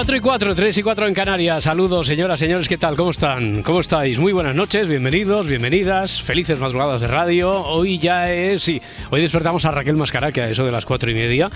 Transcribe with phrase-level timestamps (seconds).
[0.00, 1.64] Cuatro y cuatro, tres y cuatro en Canarias.
[1.64, 2.96] Saludos, señoras, señores, ¿qué tal?
[2.96, 3.62] ¿Cómo están?
[3.62, 4.18] ¿Cómo estáis?
[4.18, 7.50] Muy buenas noches, bienvenidos, bienvenidas, felices madrugadas de radio.
[7.50, 11.14] Hoy ya es, sí, hoy despertamos a Raquel Mascaraque a eso de las cuatro y
[11.14, 11.50] media.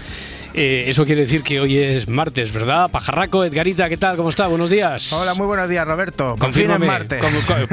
[0.52, 2.90] Eh, eso quiere decir que hoy es martes, ¿verdad?
[2.90, 4.16] Pajarraco, Edgarita, ¿qué tal?
[4.18, 4.46] ¿Cómo está?
[4.46, 5.12] Buenos días.
[5.14, 6.36] Hola, muy buenos días, Roberto.
[6.38, 7.24] Por fin es martes.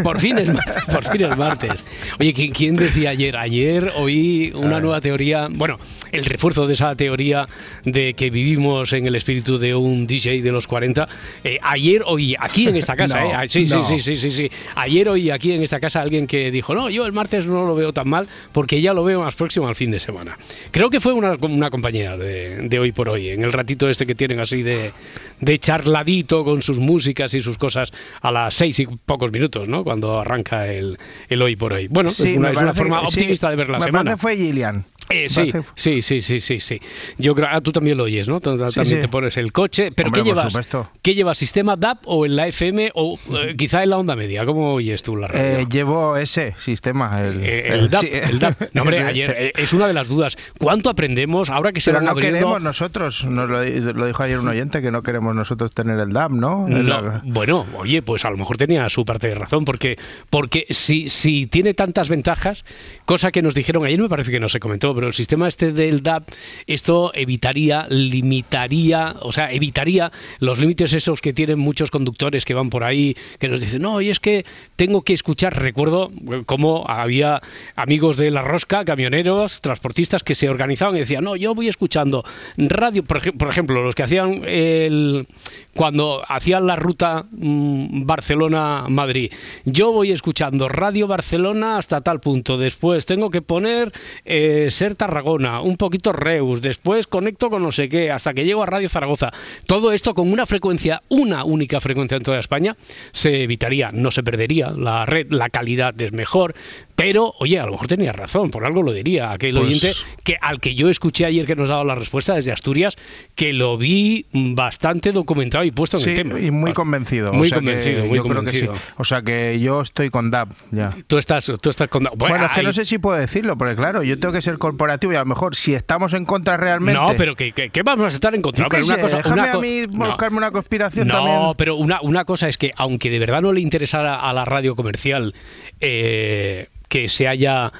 [0.01, 0.49] por, fin es,
[0.91, 1.85] por fin es martes.
[2.17, 3.35] Oye, ¿quién, quién decía ayer?
[3.35, 5.79] Ayer oí una nueva teoría, bueno,
[6.13, 7.47] el refuerzo de esa teoría
[7.83, 11.07] de que vivimos en el espíritu de un DJ de los 40.
[11.43, 13.49] Eh, ayer oí aquí en esta casa, No, ¿eh?
[13.49, 13.83] Sí, sí, no.
[13.83, 14.51] sí, sí, sí, sí.
[14.75, 17.75] Ayer oí aquí en esta casa alguien que dijo, no, yo el martes no lo
[17.75, 20.37] veo tan mal porque ya lo veo más próximo al fin de semana.
[20.71, 24.05] Creo que fue una, una compañera de, de hoy por hoy, en el ratito este
[24.05, 24.93] que tienen así de,
[25.39, 29.83] de charladito con sus músicas y sus cosas a las seis y pocos minutos, ¿no?
[29.83, 30.97] Cuando arranca el,
[31.29, 31.87] el hoy por hoy.
[31.87, 34.03] Bueno, Sí, es una, es una parece forma sí, optimista de ver la me semana.
[34.11, 34.85] parece fue Gillian.
[35.11, 36.81] Eh, sí, sí, sí, sí, sí, sí.
[37.17, 38.39] Yo creo, ah, tú también lo oyes, ¿no?
[38.39, 38.95] También Sí, sí.
[38.99, 39.91] te pones el coche.
[39.95, 40.45] ¿Pero Hombre, qué llevas?
[40.53, 40.89] supuesto.
[41.01, 41.37] ¿Qué llevas?
[41.37, 44.45] ¿Sistema DAP o en la FM o eh, quizá en la onda media?
[44.45, 45.59] ¿Cómo oyes tú la radio?
[45.59, 47.21] Eh, llevo ese sistema.
[47.21, 48.61] El, Eh, el, DAP, sí, el DAP.
[48.73, 50.37] No, hombre, ayer eh, es una de las dudas.
[50.57, 52.37] ¿Cuánto aprendemos ahora que se Pero van no abriendo?
[52.39, 56.13] queremos nosotros, nos lo, lo dijo ayer un oyente, que no queremos nosotros tener el
[56.13, 56.67] DAB, ¿no?
[56.67, 56.91] El
[57.23, 59.97] bueno, oye, pues a lo mejor tenía su parte de razón, porque,
[60.29, 62.63] porque si, si tiene tantas ventajas,
[63.05, 65.71] cosa que nos dijeron ayer, me parece que no se comentó, pero el sistema este
[65.73, 66.29] del DAP,
[66.67, 72.69] esto evitaría, limitaría, o sea, evitaría los límites esos que tienen muchos conductores que van
[72.69, 74.45] por ahí, que nos dicen, no, y es que
[74.75, 77.39] tengo que escuchar, recuerdo eh, cómo había
[77.75, 82.23] amigos de la rosca, camioneros, transportistas que se organizaban y decían, no, yo voy escuchando
[82.57, 85.25] radio, por, ej- por ejemplo, los que hacían el
[85.73, 89.31] cuando hacían la ruta mm, Barcelona-Madrid,
[89.65, 93.91] yo voy escuchando Radio Barcelona hasta tal punto, después tengo que poner
[94.25, 98.63] eh, Ser Tarragona, un poquito Reus, después conecto con no sé qué, hasta que llego
[98.63, 99.31] a Radio Zaragoza.
[99.67, 102.75] Todo esto con una frecuencia, una única frecuencia en toda España,
[103.11, 106.55] se evitaría, no se perdería, la red, la calidad es mejor,
[107.03, 110.37] pero, oye, a lo mejor tenía razón, por algo lo diría aquel Pues- oyente que
[110.41, 112.95] al que yo escuché ayer que nos daba la respuesta desde Asturias,
[113.35, 116.39] que lo vi bastante documentado y puesto en Sí, el tema.
[116.39, 117.33] y muy convencido.
[117.33, 118.75] Muy o sea que convencido, muy yo creo que convencido.
[118.75, 118.81] sí.
[118.97, 120.89] O sea que yo estoy con DAB, ya.
[121.07, 122.03] Tú estás, tú estás con...
[122.15, 124.57] Bueno, es que hay- no sé si puedo decirlo, porque claro, yo tengo que ser
[124.57, 126.99] corporativo y a lo mejor si estamos en contra realmente...
[126.99, 128.67] No, pero que, que- que vamos a estar en contra.
[128.69, 130.07] Pero qué una sé, cosa, déjame una a mí no.
[130.07, 131.39] buscarme una conspiración No, también.
[131.57, 134.75] pero una, una cosa es que, aunque de verdad no le interesara a la radio
[134.75, 135.33] comercial
[135.79, 137.71] eh, que se haya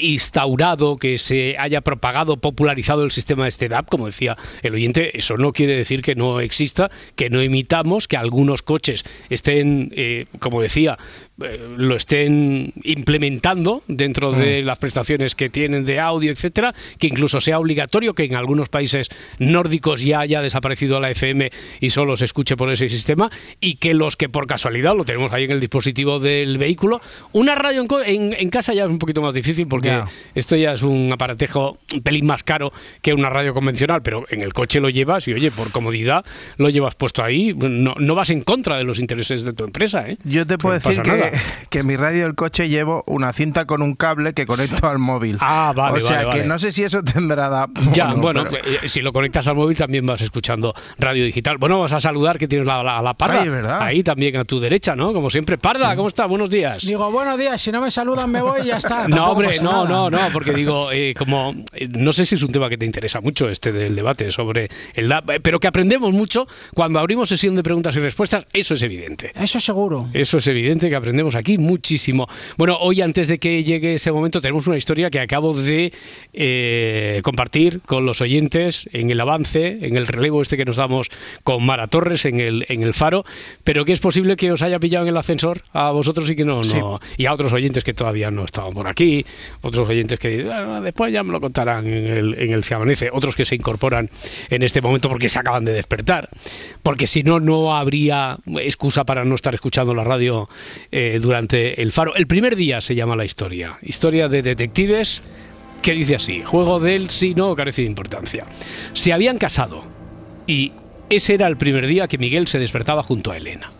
[0.00, 5.18] instaurado, que se haya propagado, popularizado el sistema de este DAP, como decía el oyente,
[5.18, 10.24] eso no quiere decir que no exista, que no imitamos, que algunos coches estén, eh,
[10.38, 10.96] como decía,
[11.38, 17.58] lo estén implementando dentro de las prestaciones que tienen de audio, etcétera, que incluso sea
[17.58, 19.08] obligatorio que en algunos países
[19.38, 23.30] nórdicos ya haya desaparecido la FM y solo se escuche por ese sistema
[23.60, 27.00] y que los que por casualidad lo tenemos ahí en el dispositivo del vehículo,
[27.32, 29.90] una radio en, en- en casa ya es un poquito más difícil porque
[30.34, 32.72] esto ya es un aparatejo un pelín más caro
[33.02, 36.24] que una radio convencional, pero en el coche lo llevas y oye, por comodidad
[36.56, 40.08] lo llevas puesto ahí, no, no vas en contra de los intereses de tu empresa,
[40.08, 40.16] ¿eh?
[40.24, 41.25] Yo te puedo No decir que, nada.
[41.70, 44.98] Que en mi radio del coche llevo una cinta con un cable que conecto al
[44.98, 45.38] móvil.
[45.40, 46.48] Ah, vale, O sea vale, que vale.
[46.48, 47.70] no sé si eso tendrá DAB.
[47.88, 51.24] o Ya, no, bueno, pero- eh, si lo conectas al móvil también vas escuchando radio
[51.24, 51.58] digital.
[51.58, 53.42] Bueno, vas a saludar que tienes la, la, la parda.
[53.80, 53.96] Ay.
[53.96, 55.12] Ahí también a tu derecha, ¿no?
[55.12, 55.58] Como siempre.
[55.58, 56.26] Parda, ¿cómo está?
[56.26, 56.84] Buenos días.
[56.86, 59.06] Digo, buenos días, si no me saludan me voy y ya está.
[59.16, 59.88] No, hombre, no, nada.
[59.88, 62.84] no, no, porque digo, eh, como eh, no sé si es un tema que te
[62.86, 67.54] interesa mucho este del debate sobre el DAP, pero que aprendemos mucho cuando abrimos sesión
[67.56, 69.32] de preguntas y respuestas, eso es evidente.
[69.34, 70.08] Eso seguro.
[70.12, 72.28] Eso es evidente que aprendemos aprendemos aquí muchísimo.
[72.58, 75.90] Bueno, hoy antes de que llegue ese momento tenemos una historia que acabo de
[76.34, 81.08] eh, compartir con los oyentes en el avance, en el relevo este que nos damos
[81.42, 83.24] con Mara Torres en el, en el Faro,
[83.64, 86.44] pero que es posible que os haya pillado en el ascensor a vosotros y que
[86.44, 89.24] no, no y a otros oyentes que todavía no estaban por aquí,
[89.62, 93.08] otros oyentes que "Ah, después ya me lo contarán en el, en el Se Amanece,
[93.10, 94.10] otros que se incorporan
[94.50, 96.28] en este momento porque se acaban de despertar,
[96.82, 100.46] porque si no, no habría excusa para no estar escuchando la radio
[101.20, 102.14] durante el Faro.
[102.14, 105.22] El primer día se llama la historia, historia de detectives
[105.82, 108.44] que dice así, juego del sí, no, carece de importancia.
[108.92, 109.84] Se habían casado
[110.46, 110.72] y
[111.08, 113.70] ese era el primer día que Miguel se despertaba junto a Elena.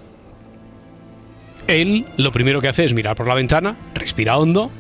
[1.67, 4.71] Él lo primero que hace es mirar por la ventana, respira hondo.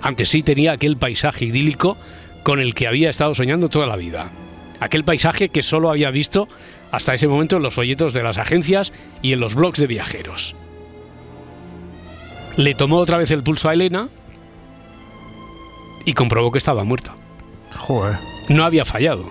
[0.00, 1.96] Ante sí tenía aquel paisaje idílico
[2.44, 4.30] con el que había estado soñando toda la vida.
[4.78, 6.46] Aquel paisaje que solo había visto
[6.92, 8.92] hasta ese momento en los folletos de las agencias
[9.22, 10.54] y en los blogs de viajeros.
[12.56, 14.08] Le tomó otra vez el pulso a Elena
[16.04, 17.14] y comprobó que estaba muerta.
[17.76, 18.16] Joder.
[18.48, 19.30] No había fallado.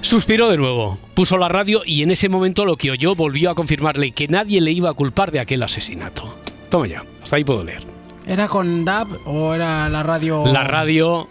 [0.00, 3.54] Suspiró de nuevo, puso la radio y en ese momento lo que oyó volvió a
[3.54, 6.34] confirmarle que nadie le iba a culpar de aquel asesinato.
[6.70, 7.82] Toma ya, hasta ahí puedo leer.
[8.26, 10.46] ¿Era con DAB o era la radio?
[10.46, 11.28] La radio,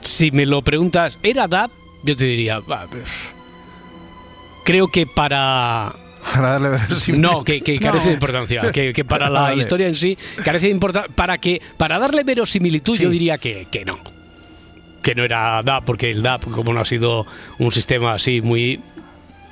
[0.00, 1.70] si me lo preguntas, ¿era DAB?
[2.04, 3.10] Yo te diría, "Va, pues,
[4.64, 5.94] creo que para...
[6.32, 7.30] Para darle verosimilitud.
[7.32, 8.08] No, que, que carece No.
[8.08, 9.56] de importancia, que, que para la Vale.
[9.56, 11.10] historia en sí carece de importancia.
[11.14, 13.02] Para, que, para darle verosimilitud Sí.
[13.04, 13.98] yo diría que, que no.
[15.02, 17.26] Que no era DAP, porque el DAP, como no ha sido
[17.58, 18.80] un sistema así muy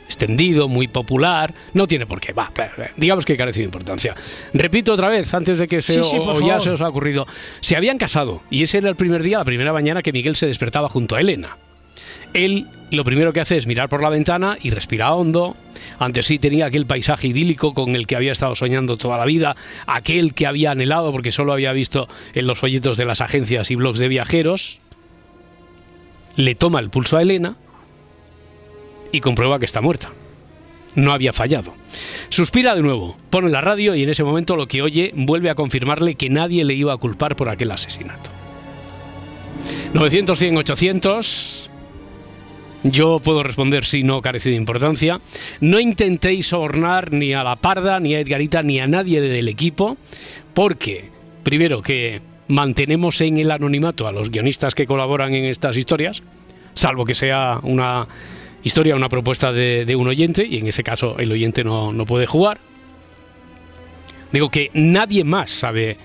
[0.07, 2.33] extendido, muy popular, no tiene por qué.
[2.33, 2.51] Va,
[2.97, 4.15] digamos que carece de importancia.
[4.53, 7.27] Repito otra vez, antes de que se, Sí, sí, o- ya se os ha ocurrido.
[7.61, 10.47] Se habían casado y ese era el primer día, la primera mañana que Miguel se
[10.47, 11.57] despertaba junto a Elena.
[12.35, 15.57] Él lo primero que hace es mirar por la ventana y respira hondo.
[15.99, 19.57] Ante sí tenía aquel paisaje idílico con el que había estado soñando toda la vida,
[19.87, 23.75] aquel que había anhelado porque solo había visto en los folletos de las agencias y
[23.75, 24.81] blogs de viajeros.
[26.37, 27.57] Le toma el pulso a Elena
[29.13, 30.13] y comprueba que está muerta.
[30.95, 31.75] No había fallado.
[32.29, 35.55] Suspira de nuevo, pone la radio y en ese momento lo que oye vuelve a
[35.55, 38.31] confirmarle que nadie le iba a culpar por aquel asesinato.
[39.93, 41.64] 900, 100, 800.
[42.85, 45.19] Yo puedo responder si no carece de importancia.
[45.61, 49.97] No intentéis sobornar ni a la Parda, ni a Edgarita, ni a nadie del equipo,
[50.53, 51.09] porque,
[51.43, 56.23] primero, que mantenemos en el anonimato a los guionistas que colaboran en estas historias,
[56.75, 58.07] salvo que sea una
[58.63, 62.05] historia, una propuesta de, de un oyente, y en ese caso el oyente no, no
[62.05, 62.59] puede jugar.
[64.31, 65.97] Digo que nadie más sabe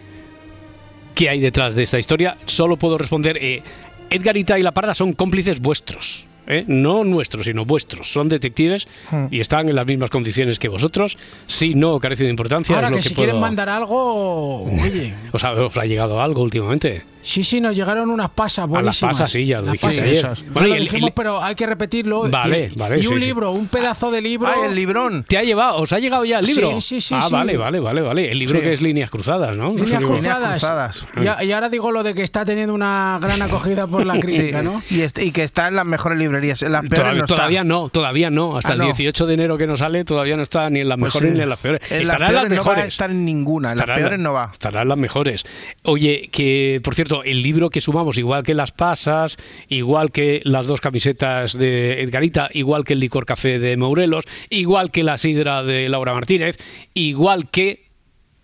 [1.13, 2.37] qué hay detrás de esta historia.
[2.45, 3.63] Solo puedo responder, eh,
[4.09, 6.28] Edgarita y La Parda son cómplices vuestros.
[6.49, 6.65] ¿Eh?
[6.67, 8.11] No nuestros, sino vuestros.
[8.11, 9.27] Son detectives Hmm.
[9.31, 11.17] y están en las mismas condiciones que vosotros.
[11.47, 13.25] Si no carece de importancia, Ahora es lo que, que, si puedo...
[13.27, 17.03] quieren mandar algo, oye, ¿Os ha, os ha llegado algo últimamente?
[17.21, 19.11] sí, sí, nos llegaron unas pasas A las buenísimas.
[19.17, 20.39] pasas, sí, ya lo dijiste pasas.
[20.39, 20.51] ayer.
[20.51, 22.29] Bueno, y lo el- dijimos, el- pero hay que repetirlo.
[22.29, 23.25] Vale, y, vale, Y sí, un sí.
[23.27, 24.47] libro, un pedazo de libro.
[24.49, 25.25] ¡Ah, el librón!
[25.27, 25.77] ¿Te ha llevado?
[25.77, 26.69] ¿Os ha llegado ya el libro?
[26.69, 27.31] Sí, sí, sí, Ah, sí.
[27.33, 28.31] vale, vale, vale, vale.
[28.31, 28.65] El libro Sí.
[28.65, 29.69] que es Líneas Cruzadas, ¿no?
[29.71, 30.49] Líneas Es un libro- cruzadas.
[30.61, 31.05] cruzadas.
[31.41, 34.59] Y, y ahora digo lo de que está teniendo una gran acogida por la crítica,
[34.59, 34.81] Sí, ¿no?
[34.89, 36.38] y, est- y que está en las mejores librerías.
[36.43, 38.57] En las peores Todavía, no todavía no, todavía no.
[38.57, 38.85] Hasta Ah, el no.
[38.85, 41.37] 18 de enero que nos sale, todavía no está ni en las Pues mejores sí.
[41.37, 41.91] ni en las peores.
[41.91, 42.85] En las en las peores no va a mejores.
[42.87, 43.69] estar en ninguna.
[43.71, 44.49] En las peores no va.
[44.51, 45.43] Estarán las mejores.
[45.83, 49.37] Oye, que por cierto, el libro que sumamos, igual que las pasas,
[49.67, 54.91] igual que las dos camisetas de Edgarita, igual que el licor café de Mourelos, igual
[54.91, 56.57] que la sidra de Laura Martínez,
[56.93, 57.88] igual que.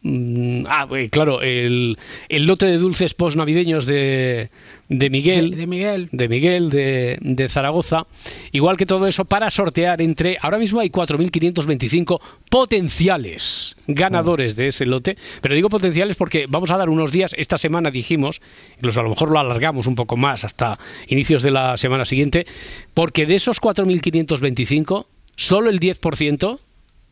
[0.06, 1.98] Mm, ah, claro, el,
[2.30, 4.50] el lote de dulces postnavideños de,
[4.90, 5.52] de Miguel.
[5.52, 6.10] De, de Miguel.
[6.12, 8.06] de Miguel de, de Zaragoza.
[8.52, 14.86] Igual que todo eso para sortear entre, ahora mismo hay 4.525 potenciales ganadores de ese
[14.86, 18.41] lote, pero digo potenciales porque vamos a dar unos días, esta semana dijimos,
[18.77, 22.46] incluso a lo mejor lo alargamos un poco más hasta inicios de la semana siguiente,
[22.94, 26.60] porque de esos 4.525, solo el 10%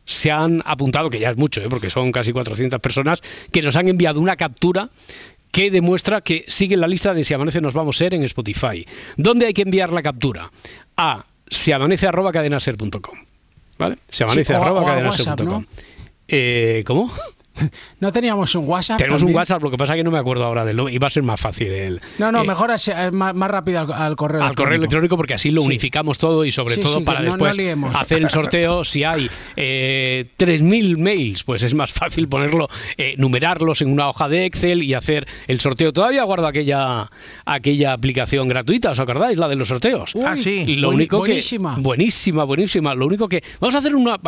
[0.04, 1.66] se han apuntado, que ya es mucho, ¿eh?
[1.68, 4.90] porque son casi 400 personas, que nos han enviado una captura
[5.50, 8.86] que demuestra que sigue la lista de Si Amanece Nos Vamos a Ser en Spotify.
[9.16, 10.50] ¿Dónde hay que enviar la captura?
[10.96, 13.18] A siamanece.cadenaser.com.
[13.78, 13.98] ¿Vale?
[14.08, 15.64] Siamanece Sí, o a- arroba o a cadenaser punto WhatsApp, com.
[16.28, 17.12] Eh, ¿Cómo?
[18.00, 18.98] No teníamos un WhatsApp.
[18.98, 19.34] Tenemos un?
[19.34, 20.94] WhatsApp, lo que pasa es que no me acuerdo ahora del nombre.
[20.94, 22.00] Y va a ser más fácil el.
[22.18, 25.16] No, no, eh, mejor así, eh, más, más rápido al, al correo al correo electrónico
[25.16, 25.66] porque así lo Sí.
[25.68, 29.04] unificamos todo y sobre Sí, todo sí, para no- después no hacer el sorteo si
[29.04, 32.68] hay eh, 3.000 mails pues es más fácil ponerlo
[32.98, 37.10] eh, numerarlos en una hoja de Excel y hacer el sorteo todavía guardo aquella
[37.46, 39.38] aquella aplicación gratuita ¿os acordáis?
[39.38, 40.76] la de los sorteos Uy, Ah, sí.
[40.76, 41.76] lo único buenísima.
[41.76, 44.18] que buenísima buenísima lo único que vamos a hacer una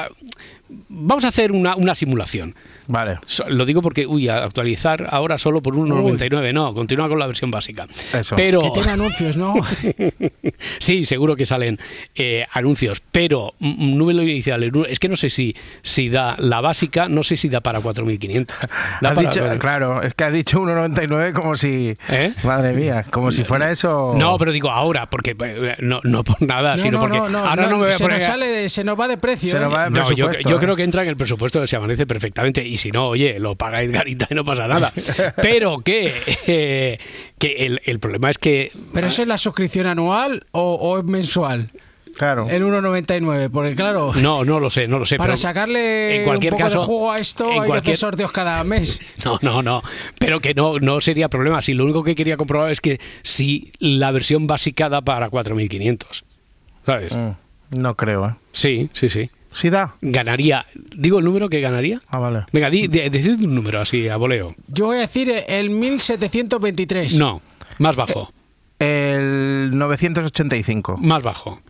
[0.68, 2.54] Vamos a hacer una, una simulación.
[2.88, 3.18] Vale.
[3.26, 6.52] So- Lo digo porque, uy, a actualizar ahora solo por 1,99.
[6.52, 7.86] No, continúa con la versión básica.
[8.14, 8.36] Eso.
[8.36, 9.54] Pero, Que tiene anuncios, ¿no?
[10.78, 11.78] sí, seguro que salen
[12.14, 17.22] eh, anuncios, pero número inicial, es que no sé si, si da la básica, no
[17.22, 18.46] sé si da para 4.500.
[19.00, 21.94] Da Has para- dicho- claro, es que has dicho 1,99 como si...
[22.08, 22.32] ¿Eh?
[22.44, 24.14] Madre mía, como si fuera eso...
[24.16, 27.28] No, pero digo ahora, porque eh, no, no por nada, No, sino no, porque no,
[27.28, 28.18] no, ahora no, no, me voy a se poner...
[28.18, 29.50] nos sale de- se nos va de precio.
[29.50, 31.66] Se nos va de No, yo, presupuesto, yo creo que entra en el presupuesto de
[31.66, 32.66] Se Amanece perfectamente.
[32.66, 34.92] Y si no, oye, lo paga Edgarita y no pasa nada.
[35.42, 36.12] Pero que,
[36.46, 36.98] eh,
[37.38, 38.72] que el, el problema es que.
[38.92, 41.70] ¿Pero eso es la suscripción anual o, o es mensual?
[42.16, 42.46] Claro.
[42.48, 43.50] El 1,99.
[43.52, 45.18] Porque claro, No, no lo sé, no lo sé.
[45.18, 47.66] para pero sacarle en cualquier un poco caso, de juego a esto en hay que
[47.66, 49.00] cualquier- hacer sorteos cada mes.
[49.24, 49.82] No, no, no.
[50.18, 51.60] Pero que no, no sería problema.
[51.60, 56.22] Si lo único que quería comprobar es que si la versión básica da para 4.500.
[56.86, 57.14] ¿Sabes?
[57.14, 57.30] Mm,
[57.80, 58.34] No creo, ¿eh?
[58.52, 59.28] Sí, sí, sí.
[59.56, 59.94] ¿Sí da?
[60.02, 60.66] Ganaría.
[60.94, 62.00] ¿Digo el número que ganaría?
[62.08, 62.44] Ah, vale.
[62.52, 64.54] Venga, di, di- decid un número así, a voleo.
[64.68, 67.16] Yo voy a decir el 1723.
[67.18, 67.40] No,
[67.78, 68.30] más bajo.
[68.78, 70.98] El 985.
[70.98, 71.60] Más bajo.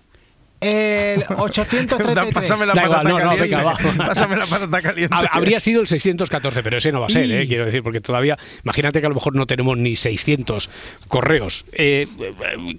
[0.67, 2.35] El 833.
[2.35, 3.43] Pásame la Da igual, patata no, no, caliente.
[3.57, 3.77] venga, va.
[4.07, 5.15] Pásame la patata caliente.
[5.15, 7.47] Ha- Habría sido el 614, pero ese no va a ser, ¿eh?
[7.47, 10.69] quiero decir, porque todavía, imagínate que a lo mejor no tenemos ni 600
[11.09, 12.07] correos, eh,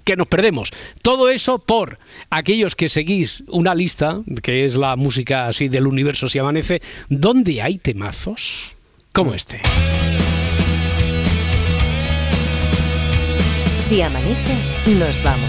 [0.04, 0.70] que nos perdemos.
[1.02, 1.98] Todo eso por
[2.30, 7.62] aquellos que seguís una lista, que es la música así del universo si amanece, donde
[7.62, 8.76] hay temazos
[9.12, 9.60] como este.
[13.80, 14.54] Si amanece,
[14.98, 15.48] nos vamos.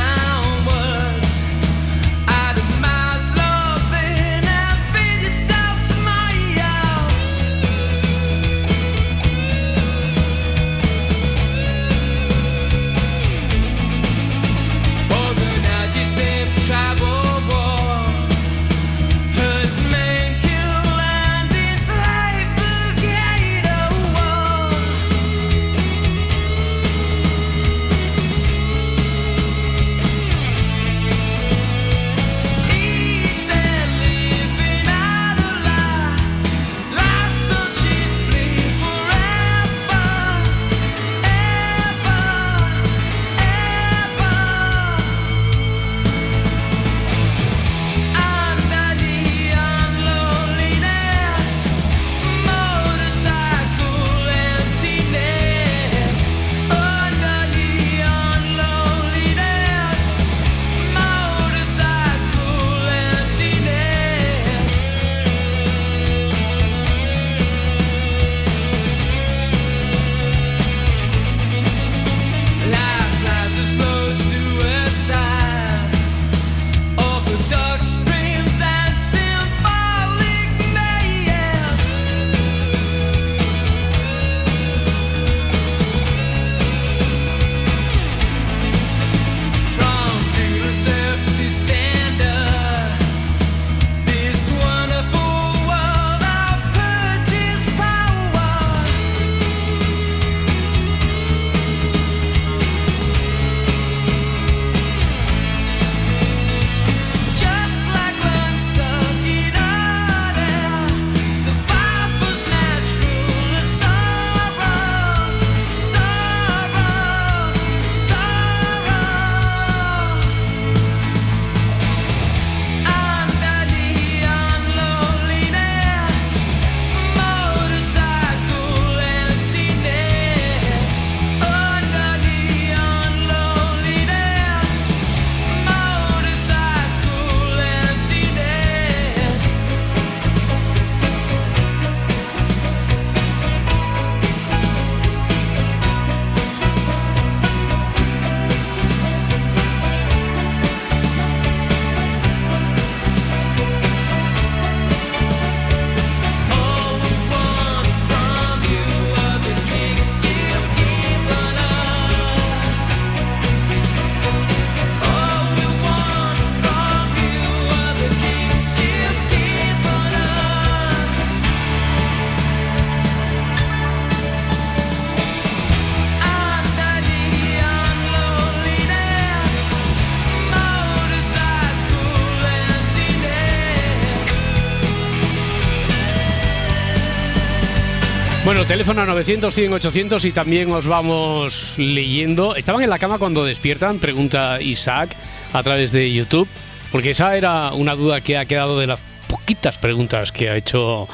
[188.71, 192.55] Teléfono 900 100 800 y también os vamos leyendo.
[192.55, 193.99] ¿Estaban en la cama cuando despiertan?
[193.99, 195.13] Pregunta Isaac
[195.51, 196.47] a través de YouTube.
[196.89, 201.09] Porque esa era una duda que ha quedado de las poquitas preguntas que ha hecho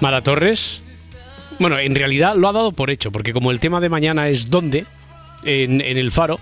[0.00, 0.82] Mara Torres.
[1.58, 4.48] Bueno, en realidad lo ha dado por hecho, porque como el tema de mañana es
[4.48, 4.86] dónde,
[5.44, 6.40] en, el faro,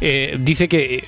[0.00, 1.04] eh, dice que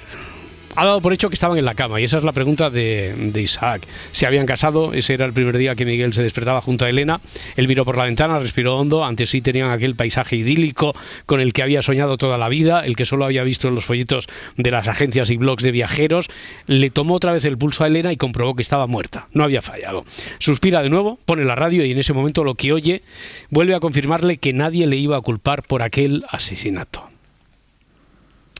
[0.74, 3.32] ha dado por hecho que estaban en la cama y esa es la pregunta de,
[3.34, 3.86] Isaac.
[4.12, 7.20] Se habían casado, ese era el primer día que Miguel se despertaba junto a Elena.
[7.56, 10.94] Él miró por la ventana, respiró hondo, ante sí tenían aquel paisaje idílico
[11.26, 13.84] con el que había soñado toda la vida, el que solo había visto en los
[13.84, 16.28] folletos de las agencias y blogs de viajeros.
[16.66, 19.26] Le tomó otra vez el pulso a Elena y comprobó que estaba muerta.
[19.32, 20.04] No había fallado.
[20.38, 23.02] Suspira de nuevo, pone la radio y en ese momento lo que oye
[23.50, 27.08] vuelve a confirmarle que nadie le iba a culpar por aquel asesinato.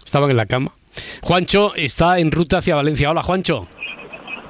[0.05, 0.73] Estaban en la cama.
[1.23, 3.11] Juancho está en ruta hacia Valencia.
[3.11, 3.67] Hola, Juancho.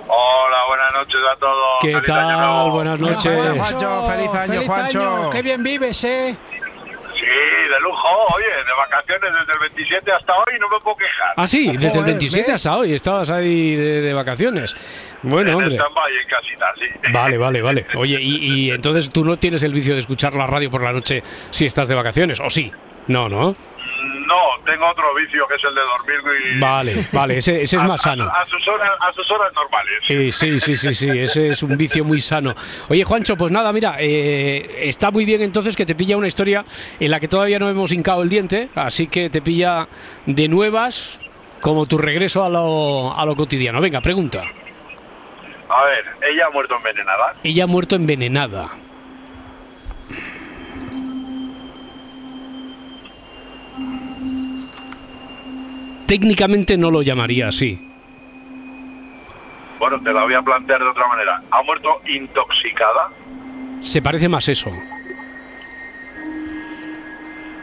[0.08, 1.68] Hola, buenas noches a todos.
[1.80, 2.38] ¿Qué Feliz año tal?
[2.38, 2.70] nuevo.
[2.70, 3.44] Buenas Hola, noches.
[3.58, 5.30] Juancho, feliz año, Juancho.
[5.30, 6.36] Qué bien vives, ¿eh?
[7.14, 8.08] Sí, de lujo.
[8.34, 11.34] Oye, de vacaciones desde el 27 hasta hoy no me puedo quejar.
[11.36, 12.54] Ah, sí, desde el Joder, 27 ¿ves?
[12.54, 12.92] hasta hoy.
[12.92, 14.74] Estabas ahí de, de vacaciones.
[15.22, 15.76] Bueno, en hombre.
[15.76, 16.86] en casita, sí.
[17.12, 17.86] Vale, vale, vale.
[17.96, 20.92] Oye, y, y entonces tú no tienes el vicio de escuchar la radio por la
[20.92, 22.72] noche si estás de vacaciones, ¿o sí?
[23.06, 23.54] No, ¿no?
[24.26, 26.60] No, tengo otro vicio que es el de dormir y...
[26.60, 28.24] Vale, vale, ese, ese es más a- sano.
[28.24, 29.94] A, sus horas, a sus horas normales.
[30.06, 32.54] Sí, sí, sí, sí, sí, ese es un vicio muy sano.
[32.88, 36.64] Oye, Juancho, pues nada, mira, eh, está muy bien entonces que te pilla una historia
[36.98, 39.86] en la que todavía no hemos hincado el diente, así que te pilla
[40.26, 41.20] de nuevas
[41.60, 43.80] como tu regreso a lo, a lo cotidiano.
[43.80, 44.42] Venga, pregunta.
[45.68, 47.34] A ver, ella ha muerto envenenada.
[47.44, 48.68] Ella ha muerto envenenada.
[56.12, 57.80] Técnicamente no lo llamaría así.
[59.78, 61.40] Bueno, te la voy a plantear de otra manera.
[61.50, 63.08] Ha muerto intoxicada.
[63.80, 64.68] Se parece más eso.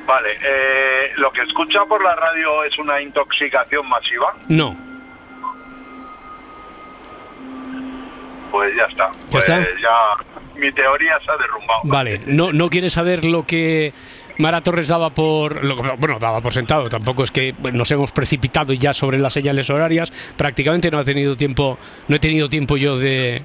[0.08, 4.34] Vale, eh, lo que escucha por la radio es una intoxicación masiva.
[4.48, 4.76] No.
[8.52, 9.12] Pues ya está.
[9.12, 9.60] ¿Ya Pues está?
[9.80, 11.82] ya mi teoría se ha derrumbado.
[11.84, 13.94] Vale, no, no quieres saber lo que
[14.40, 15.60] Mara Torres daba por.
[15.98, 16.90] bueno, daba por sentado.
[16.90, 20.14] Tampoco es que nos hemos precipitado ya sobre las señales horarias.
[20.38, 21.78] Prácticamente no ha tenido tiempo.
[22.08, 23.36] No he tenido tiempo yo de.
[23.36, 23.44] Es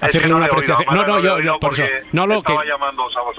[0.00, 0.96] que Hacerle no una oído, apreciación.
[0.96, 1.84] No, no, yo, yo por eso.
[2.10, 2.52] No, lo que.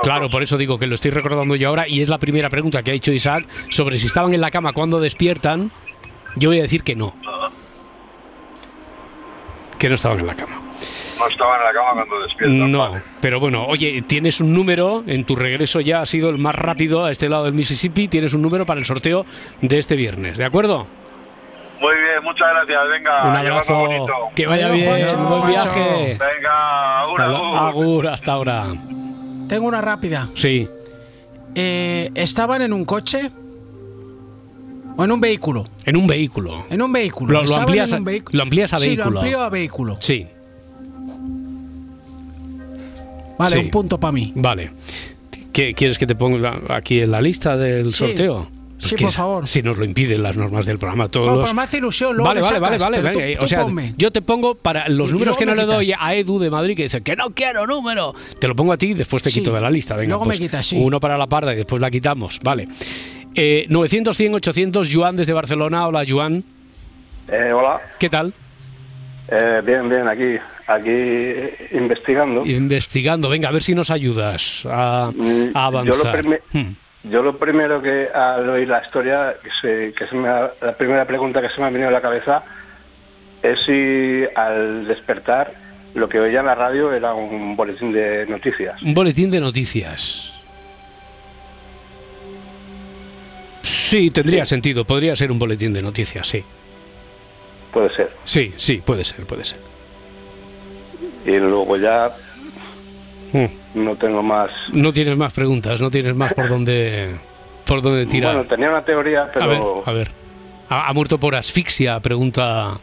[0.02, 2.82] Claro, por eso digo que lo estoy recordando yo ahora y es la primera pregunta
[2.84, 5.72] que ha hecho Isaac sobre si estaban en la cama cuando despiertan.
[6.38, 7.14] Yo voy a decir que no.
[9.78, 10.71] Que no estaban en la cama.
[11.22, 12.72] No estaba en la cama cuando despiertan.
[12.72, 13.02] No, vale.
[13.22, 17.06] pero bueno, oye, tienes un número, en tu regreso ya ha sido el más rápido
[17.06, 19.26] a este lado del Mississippi, tienes un número para el sorteo
[19.62, 20.88] de este viernes, ¿de acuerdo?
[21.80, 22.80] Muy bien, muchas gracias.
[22.92, 24.14] Venga, un abrazo, bonito.
[24.36, 25.18] que vaya Adiós, bien, Juancho.
[25.18, 25.48] buen Juancho.
[25.74, 26.18] viaje.
[26.20, 27.58] Venga, agur, la- agur.
[27.58, 28.66] agur, hasta ahora.
[29.50, 30.28] Tengo una rápida.
[30.36, 30.68] Sí,
[31.54, 33.30] Eh, ¿Estaban en un coche?
[34.98, 35.66] ¿O en un vehículo?
[35.86, 36.66] en un vehículo.
[36.70, 37.34] En un vehículo.
[37.34, 39.10] Lo- lo ¿Estaban amplías en a- un vehicu- lo amplías a Sí, vehículo.
[39.12, 39.96] lo amplío a vehículo.
[40.00, 40.28] Sí,
[43.38, 43.60] Vale, Sí.
[43.60, 44.32] un punto para mí.
[44.36, 44.72] vale.
[45.52, 47.98] ¿Qué, ¿Quieres que te ponga aquí en la lista del Sí.
[48.08, 48.48] sorteo?
[48.78, 49.48] Sí, por favor.
[49.48, 52.16] Si nos lo impiden las normas del programa, todos Bueno, los- pero me hace ilusión.
[52.16, 53.36] Luego Vale, vale, vale, sacas, vale, vale.
[53.38, 55.92] tú- o sea, tú yo te pongo para los Y- números que no le doy
[55.98, 58.16] a Edu de Madrid que dice que no quiero número.
[58.40, 59.40] Te lo pongo a ti y después te Sí.
[59.40, 59.96] quito de la lista.
[59.96, 60.78] Venga, Luego me pues, quitas, sí.
[60.80, 62.40] Uno para la parda y después la quitamos.
[62.44, 62.68] Vale.
[63.36, 65.88] Eh, 900, 100, 800, Joan desde Barcelona.
[65.88, 66.44] Hola, Joan.
[67.28, 68.34] Eh, hola, ¿Qué tal?
[69.34, 70.92] Eh, bien, bien, aquí, aquí
[71.72, 72.46] investigando.
[72.46, 73.30] Investigando.
[73.30, 76.26] Venga, a ver si nos ayudas a, Mm, a yo lo avanzar.
[76.52, 76.74] Hmm.
[77.06, 80.76] Yo lo primero que al oír la historia, que se, que se me ha- la
[80.78, 82.44] primera pregunta que se me ha venido a la cabeza
[83.42, 85.54] es si al despertar
[85.96, 88.82] lo que oía en la radio era un boletín de noticias.
[88.84, 90.38] Un boletín de noticias.
[93.62, 94.86] Sí, tendría sentido.
[94.86, 96.44] Podría ser un boletín de noticias, sí.
[97.74, 98.12] Puede ser.
[98.24, 99.60] Sí, sí, puede ser, puede ser.
[101.26, 102.12] Y luego ya
[103.32, 103.46] Hmm.
[103.76, 104.50] no tengo más.
[104.74, 107.16] No tienes más preguntas, no tienes más por dónde
[107.66, 108.36] por dónde tirar.
[108.36, 110.12] Bueno, tenía una teoría, pero a ver, a ver.
[110.70, 112.78] Ha, ha muerto por asfixia, pregunta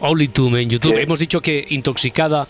[0.00, 0.98] Olitum en YouTube.
[0.98, 2.46] Hemos dicho que intoxicada.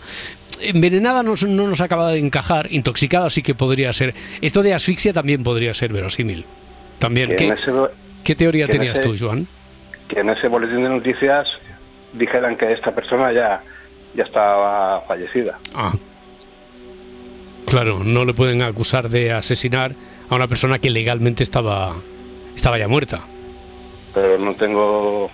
[0.59, 4.13] Envenenada no, no nos acaba de encajar, intoxicada sí que podría ser.
[4.41, 6.45] Esto de asfixia también podría ser verosímil.
[6.99, 7.35] También.
[7.37, 9.47] ¿Qué, ese, teoría tenías ese- tú, Joan?
[10.07, 11.47] Que en ese boletín de noticias
[12.13, 13.61] dijeran que esta persona ya,
[14.15, 15.57] ya estaba fallecida.
[15.75, 15.91] Ah.
[17.67, 19.93] Claro, no le pueden acusar de asesinar
[20.29, 21.95] a una persona que legalmente estaba,
[22.55, 23.19] estaba ya muerta.
[24.13, 25.29] pero no tengo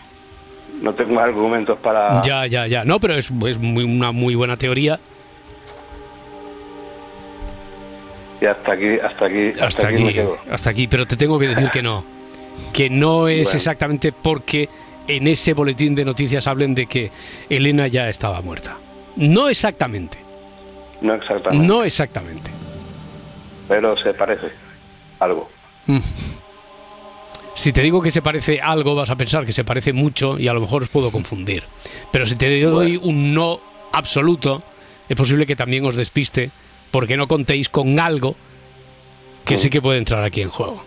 [0.81, 2.83] no tengo argumentos para Ya, ya, ya.
[2.83, 4.99] No, pero es, es muy- una muy buena teoría.
[8.41, 10.37] Y hasta aquí, hasta aquí, hasta, Hasta aquí, me aquí, quedo.
[10.51, 12.03] hasta aquí, pero te tengo que decir que no.
[12.71, 13.57] Que no es Bueno.
[13.57, 14.69] exactamente porque
[15.07, 17.11] en ese boletín de noticias hablen de que
[17.49, 18.77] Elena ya estaba muerta.
[19.15, 20.17] No exactamente,
[21.01, 22.51] No exactamente, no exactamente.
[23.67, 24.47] pero se parece
[25.19, 25.49] algo.
[27.53, 30.47] Si te digo que se parece algo, vas a pensar que se parece mucho y
[30.47, 31.63] a lo mejor os puedo confundir.
[32.11, 33.59] Pero si te doy un no
[33.91, 34.63] absoluto,
[35.07, 36.49] es posible que también os despiste
[36.89, 38.35] porque no contéis con algo
[39.45, 40.83] que sí que puede entrar aquí en juego.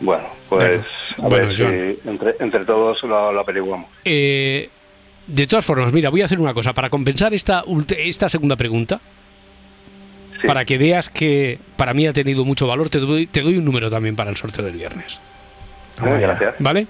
[0.00, 0.80] Bueno, pues
[1.18, 1.62] a Bueno, ver si
[2.08, 3.88] entre, entre todos lo, lo averiguamos.
[4.04, 4.68] Eh,
[5.26, 6.72] de todas formas, mira, voy a hacer una cosa.
[6.72, 7.64] Para compensar esta,
[7.98, 9.00] esta segunda pregunta,
[10.40, 10.46] Sí.
[10.46, 13.64] para que veas que para mí ha tenido mucho valor, te doy, te doy un
[13.64, 15.18] número también para el sorteo del viernes.
[16.00, 16.54] Muy gracias.
[16.60, 16.86] ¿Vale?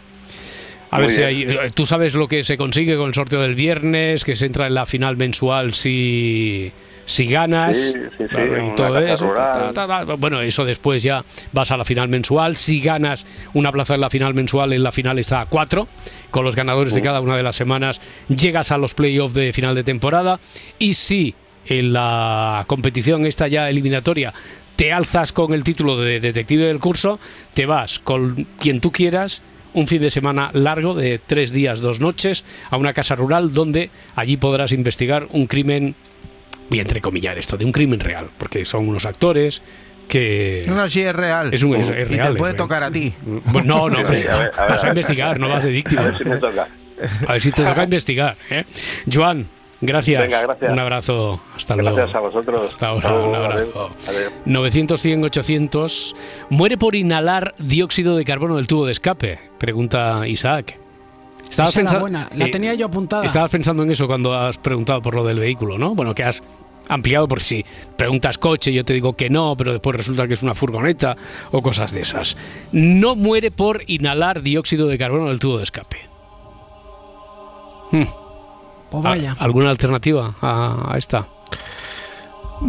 [0.90, 1.42] A Muy ver si hay.
[1.44, 4.66] eh, Tú sabes lo que se consigue con el sorteo del viernes, que se entra
[4.66, 6.70] en la final mensual si.
[7.08, 8.66] Si ganas Sí, sí, sí, ¿vale?
[8.66, 9.30] y todo eso.
[9.30, 9.72] rural.
[9.72, 10.14] ta, ta, ta.
[10.16, 12.56] Bueno, eso después ya vas a la final mensual.
[12.56, 15.88] Si ganas una plaza en la final mensual, en la final está a cuatro.
[16.30, 19.74] Con los ganadores de cada una de las semanas llegas a los playoffs de final
[19.74, 20.38] de temporada.
[20.78, 21.34] Y si
[21.66, 24.34] en la competición esta ya eliminatoria
[24.76, 27.18] te alzas con el título de detective del curso,
[27.54, 29.40] te vas con quien tú quieras
[29.72, 33.90] un fin de semana largo de tres días, dos noches, a una casa rural donde
[34.14, 35.94] allí podrás investigar un crimen,
[36.70, 39.60] voy a entrecomillar esto, de un crimen real, porque son unos actores
[40.08, 40.62] que...
[40.66, 41.52] No, sí es real.
[41.52, 43.12] Es un- es- es Y real, te puede es tocar a ti.
[43.22, 45.72] Bueno, no, hombre, A ver, a ver, vas a a investigar, no vas de A
[45.72, 46.02] víctima.
[46.02, 46.68] ver si me toca.
[47.26, 48.36] A ver si te toca investigar.
[48.50, 48.64] ¿eh?
[49.12, 49.46] Joan,
[49.80, 50.22] gracias.
[50.22, 50.72] Venga, gracias.
[50.72, 51.40] Un abrazo.
[51.54, 51.94] Hasta luego.
[51.96, 52.68] Gracias a vosotros.
[52.74, 53.90] Hasta ahora, luego, un abrazo.
[53.92, 54.08] adiós.
[54.08, 54.32] Adiós.
[54.46, 56.16] 900, 100, 800.
[56.50, 59.38] ¿Muere por inhalar dióxido de carbono del tubo de escape?
[59.58, 60.78] Pregunta Isaac.
[61.48, 63.24] Estabas Esa era pensa- buena, la eh, tenía yo apuntada.
[63.24, 65.94] Estabas pensando en eso cuando has preguntado por lo del vehículo, ¿no?
[65.94, 66.42] Bueno, que has
[66.88, 67.64] ampliado por si
[67.96, 71.16] preguntas coche, yo te digo que no, pero después resulta que es una furgoneta
[71.50, 72.36] o cosas de esas.
[72.72, 75.98] No muere por inhalar dióxido de carbono del tubo de escape.
[77.90, 78.04] Hmm.
[78.90, 79.36] Pues ¿A- vaya.
[79.38, 81.26] ¿Alguna alternativa a, a esta?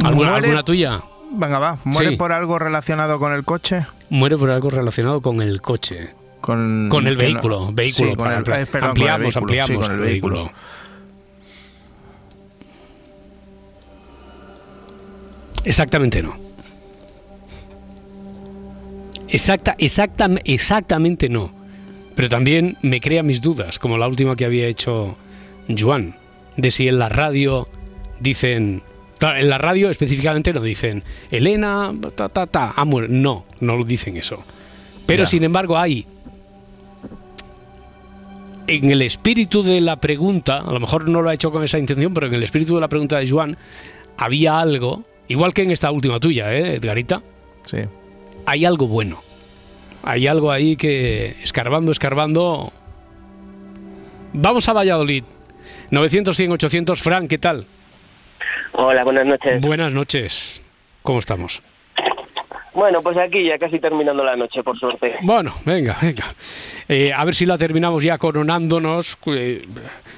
[0.04, 1.02] ¿Alguna, Muere- alguna tuya?
[1.32, 1.78] Venga, va.
[1.84, 2.15] ¿Muere Sí.
[2.15, 3.86] por algo relacionado con el coche?
[4.10, 6.13] Muere por algo relacionado con el coche.
[6.41, 7.71] Con, Con el no- vehículo.
[7.73, 10.36] vehículo Sí, para el, ampli- eh, perdón, con el ampliamos, vehículo, ampliamos el el vehículo.
[10.36, 10.60] vehículo.
[15.65, 16.34] Exactamente no.
[19.28, 21.52] Exacta, exacta, exactamente no.
[22.15, 25.15] Pero también me crea mis dudas, como la última que había hecho
[25.78, 26.15] Joan,
[26.58, 27.67] de si en la radio
[28.19, 28.84] dicen.
[29.19, 33.12] Claro, en la radio específicamente no dicen Elena, ta, ta, ta, muerto.
[33.13, 34.41] No, no lo dicen eso.
[35.06, 35.30] Pero Ya.
[35.30, 36.08] sin embargo hay.
[38.71, 41.79] En el espíritu de la pregunta, a lo mejor no lo ha hecho con esa
[41.79, 43.58] intención, pero en el espíritu de la pregunta de Joan
[44.15, 47.23] había algo, igual que en esta última tuya, ¿eh, Edgarita?
[47.65, 47.79] Sí.
[48.45, 49.23] hay algo bueno.
[50.03, 52.71] Hay algo ahí que, escarbando, escarbando.
[54.34, 55.23] Vamos a Valladolid.
[55.89, 57.01] 900, 100, 800.
[57.01, 57.65] Fran, ¿qué tal?
[58.73, 59.62] Hola, buenas noches.
[59.62, 60.62] Buenas noches.
[61.01, 61.63] ¿Cómo estamos?
[62.73, 65.15] Bueno, pues aquí ya casi terminando la noche, por suerte.
[65.21, 66.25] Bueno, venga, venga.
[66.88, 69.17] Eh, a ver si la terminamos ya coronándonos.
[69.27, 69.65] Eh,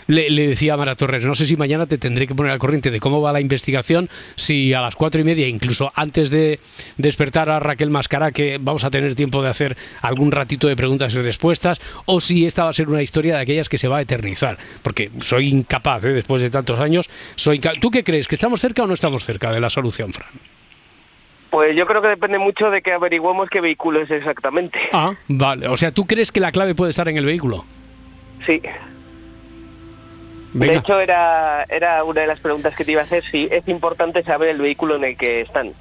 [0.08, 3.00] le, decía Mara Torres, no sé si mañana te tendré que poner al corriente de
[3.00, 6.60] cómo va la investigación, si a las cuatro y media, incluso antes de
[6.98, 11.14] despertar a Raquel Mascara, que vamos a tener tiempo de hacer algún ratito de preguntas
[11.14, 13.98] y respuestas, o si esta va a ser una historia de aquellas que se va
[13.98, 14.58] a eternizar.
[14.82, 16.14] Porque soy incapaz, ¿eh?
[16.14, 18.28] después de tantos años, soy ¿Tú qué crees?
[18.28, 20.51] ¿Que estamos cerca o no estamos cerca de la solución, Fran?
[21.52, 24.80] Pues yo creo que depende mucho de que averigüemos qué vehículo es exactamente.
[24.94, 25.68] Ah, vale.
[25.68, 27.66] O sea, ¿tú crees que la clave puede estar en el vehículo?
[28.48, 28.62] Sí.
[30.54, 30.74] Venga.
[30.74, 33.68] De hecho, era, era una de las preguntas que te iba a hacer, si es
[33.68, 35.74] importante saber el vehículo en el que están.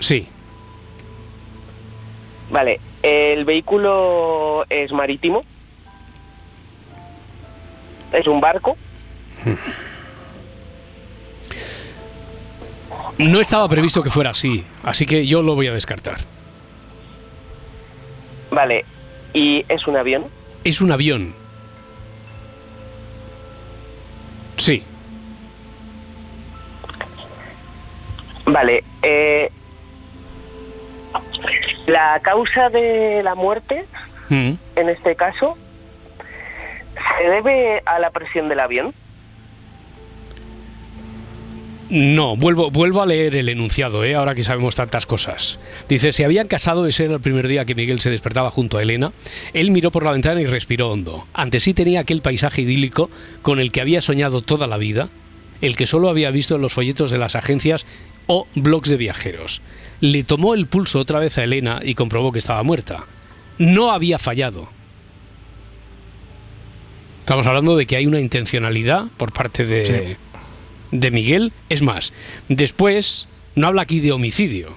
[0.00, 0.28] Sí.
[2.50, 5.40] Vale, el vehículo es marítimo.
[8.12, 8.76] Es un barco.
[13.16, 16.16] No estaba previsto que fuera así, así que yo lo voy a descartar.
[18.50, 18.84] Vale,
[19.32, 20.26] y es un avión.
[20.64, 21.34] Es un avión.
[24.56, 24.82] Sí.
[28.46, 29.50] Vale, eh,
[31.86, 33.84] la causa de la muerte,
[34.30, 34.52] Mm.
[34.76, 35.56] en este caso,
[37.18, 38.94] se debe a la presión del avión.
[41.90, 44.14] No, vuelvo, vuelvo a leer el enunciado, ¿eh?
[44.14, 45.58] ahora que sabemos tantas cosas.
[45.88, 48.82] Dice, se habían casado, ese era el primer día que Miguel se despertaba junto a
[48.82, 49.12] Elena.
[49.54, 51.26] Él miró por la ventana y respiró hondo.
[51.32, 53.08] Ante sí tenía aquel paisaje idílico
[53.40, 55.08] con el que había soñado toda la vida.
[55.60, 57.84] el que solo había visto en los folletos de las agencias
[58.28, 59.60] o blogs de viajeros.
[60.00, 63.06] Le tomó el pulso otra vez a Elena y comprobó que estaba muerta.
[63.58, 64.68] No había fallado.
[67.20, 70.16] Estamos hablando de que hay una intencionalidad por parte de,
[70.90, 71.52] de Miguel.
[71.68, 72.12] Es más,
[72.48, 74.76] después no habla aquí de homicidio,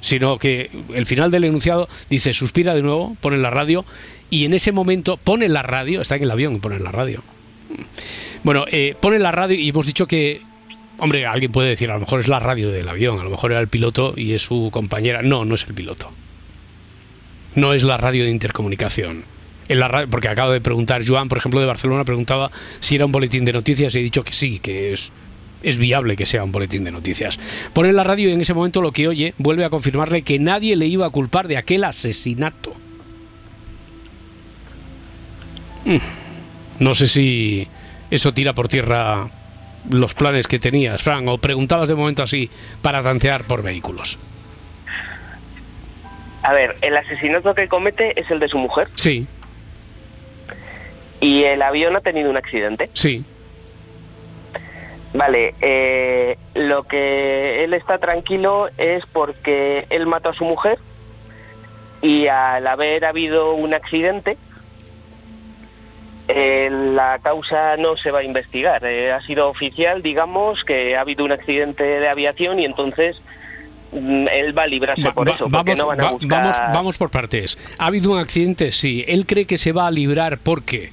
[0.00, 3.84] sino que el final del enunciado dice, suspira de nuevo, pone la radio,
[4.30, 7.22] y en ese momento pone la radio, está en el avión y pone la radio.
[8.42, 10.42] Bueno, eh, pone la radio y hemos dicho que,
[10.98, 13.52] hombre, alguien puede decir, a lo mejor es la radio del avión, a lo mejor
[13.52, 15.22] era el piloto y es su compañera.
[15.22, 16.12] No, no es el piloto.
[17.54, 19.24] No es la radio de intercomunicación.
[19.68, 23.06] En la radio, porque acabo de preguntar, Joan, por ejemplo, de Barcelona, preguntaba si era
[23.06, 25.12] un boletín de noticias y he dicho que sí, que es,
[25.62, 27.38] es viable que sea un boletín de noticias.
[27.72, 30.76] Pone la radio y en ese momento lo que oye vuelve a confirmarle que nadie
[30.76, 32.74] le iba a culpar de aquel asesinato.
[35.84, 35.96] Mm.
[36.78, 37.68] No sé si
[38.10, 39.28] eso tira por tierra
[39.90, 42.50] los planes que tenías, Fran, o preguntabas de momento así
[42.82, 44.18] para tantear por vehículos.
[46.42, 49.26] A ver, el asesinato que comete es el de su mujer Sí,
[51.20, 52.90] y el avión ha tenido un accidente.
[52.94, 53.24] sí.
[55.12, 60.78] Vale, eh, lo que él está tranquilo es porque él mató a su mujer
[62.00, 64.36] y al haber habido un accidente,
[66.28, 68.84] eh, la causa no se va a investigar.
[68.84, 73.16] Eh, ha sido oficial, digamos, que ha habido un accidente de aviación y entonces
[73.92, 76.10] mm, él va a librarse Va- por va- eso, porque vamos, no van a va-
[76.12, 76.40] buscar...
[76.42, 77.58] vamos, vamos por partes.
[77.78, 78.70] ¿Ha habido un accidente?
[78.70, 79.04] Sí.
[79.08, 80.92] Él cree que se va a librar porque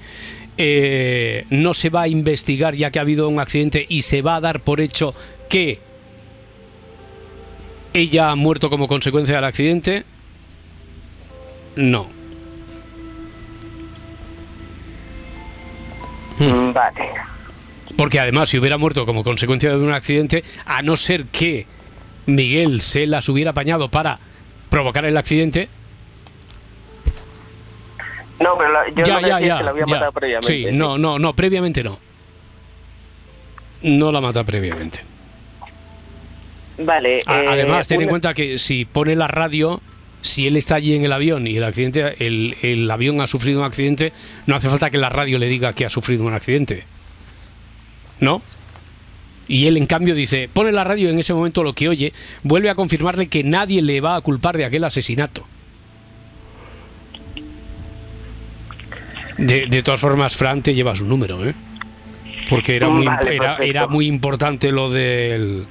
[0.57, 4.37] eh, no se va a investigar ya que ha habido un accidente y se va
[4.37, 5.13] a dar por hecho
[5.49, 5.79] que
[7.93, 10.03] ella ha muerto como consecuencia del accidente.
[11.75, 12.07] No.
[16.39, 17.09] Mm, Vale.
[17.95, 21.65] Porque además, si hubiera muerto como consecuencia de un accidente, a no ser que
[22.27, 24.19] Miguel se las hubiera apañado para
[24.69, 25.69] provocar el accidente,
[28.39, 30.47] No, pero la- yo ya, no ya, ya, que la había matado previamente.
[30.47, 31.99] Sí, no, no, no, previamente no.
[33.83, 34.99] No la mata previamente.
[36.79, 37.19] Vale.
[37.25, 39.81] A- eh, Además, ten en cuenta que si pone la radio,
[40.21, 43.59] si él está allí en el avión y el accidente, el, el avión ha sufrido
[43.59, 44.13] un accidente,
[44.45, 46.83] no hace falta que la radio le diga que ha sufrido un accidente.
[48.19, 48.41] ¿No?
[49.47, 52.69] Y él, en cambio, dice, pone la radio en ese momento lo que oye, vuelve
[52.69, 55.45] a confirmarle que nadie le va a culpar de aquel asesinato.
[59.37, 61.53] De, de todas formas, Fran te lleva su número, ¿eh?
[62.49, 65.65] Porque era muy, Vale, era, era muy importante lo del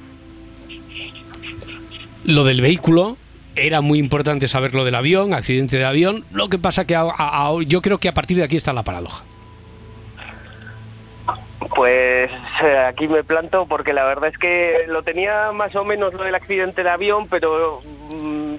[2.25, 3.17] lo del vehículo.
[3.55, 6.23] Era muy importante saber lo del avión, accidente de avión.
[6.31, 8.71] Lo que pasa que a- a- a- yo creo que a partir de aquí está
[8.73, 9.23] la paradoja.
[11.75, 12.29] Pues
[12.63, 16.23] eh, aquí me planto porque la verdad es que lo tenía más o menos lo
[16.23, 17.81] del accidente de avión, pero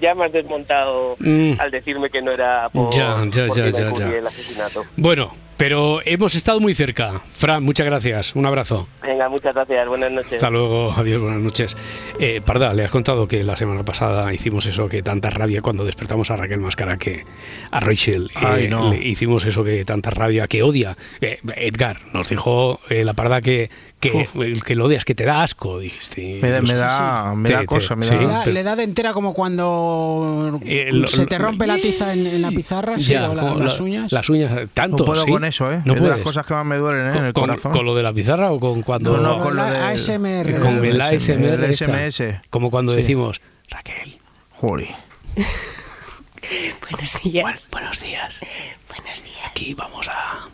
[0.00, 1.52] ya me has desmontado Mm.
[1.58, 4.16] al decirme que no era por, Ya, ya, por ya, quien ya, ocurría ya.
[4.18, 4.84] el asesinato.
[4.96, 7.20] Bueno, pero hemos estado muy cerca.
[7.32, 8.34] Fran, muchas gracias.
[8.34, 8.88] Un abrazo.
[9.02, 10.34] Venga, muchas gracias, buenas noches.
[10.36, 11.76] Hasta luego, adiós, buenas noches.
[12.20, 15.84] Eh, Parda, le has contado que la semana pasada hicimos eso que tanta rabia cuando
[15.84, 17.24] despertamos a Raquel Máscara que
[17.70, 18.90] a Rachel eh, Ay, no.
[18.92, 20.96] le hicimos eso que tanta rabia, que odia.
[21.20, 23.68] Eh, Edgar nos dijo eh, la Parda que,
[23.98, 26.38] que, el que lo odias, que te da asco, dijiste.
[26.40, 28.14] Me da, me da, me Te- da te- cosa, me sí.
[28.14, 28.38] Le da...
[28.44, 32.12] da, le da de entera como cuando Eh, lo- se te lo- rompe la tiza
[32.14, 34.12] en, en la pizarra, sí, Ya, o la- como las la- uñas.
[34.12, 34.98] Las uñas, tanto.
[34.98, 35.30] No puedo ¿sí?
[35.30, 35.82] con eso, ¿eh?
[35.84, 36.22] No es de las puedes.
[36.24, 37.08] cosas que más me duelen, ¿eh?
[37.08, 37.72] en con, el con- corazón.
[37.72, 40.58] con lo de la pizarra o con cuando No, no, Con lo la del- ASMR.
[40.60, 41.74] con el ASMR el.
[41.74, 42.40] SMS.
[42.50, 42.98] como cuando Sí.
[42.98, 44.18] decimos Raquel
[44.52, 44.90] Jolly.
[46.90, 47.42] Buenos días.
[47.44, 48.40] buen- buenos días
[48.88, 49.36] Buenos días.
[49.50, 50.44] aquí vamos a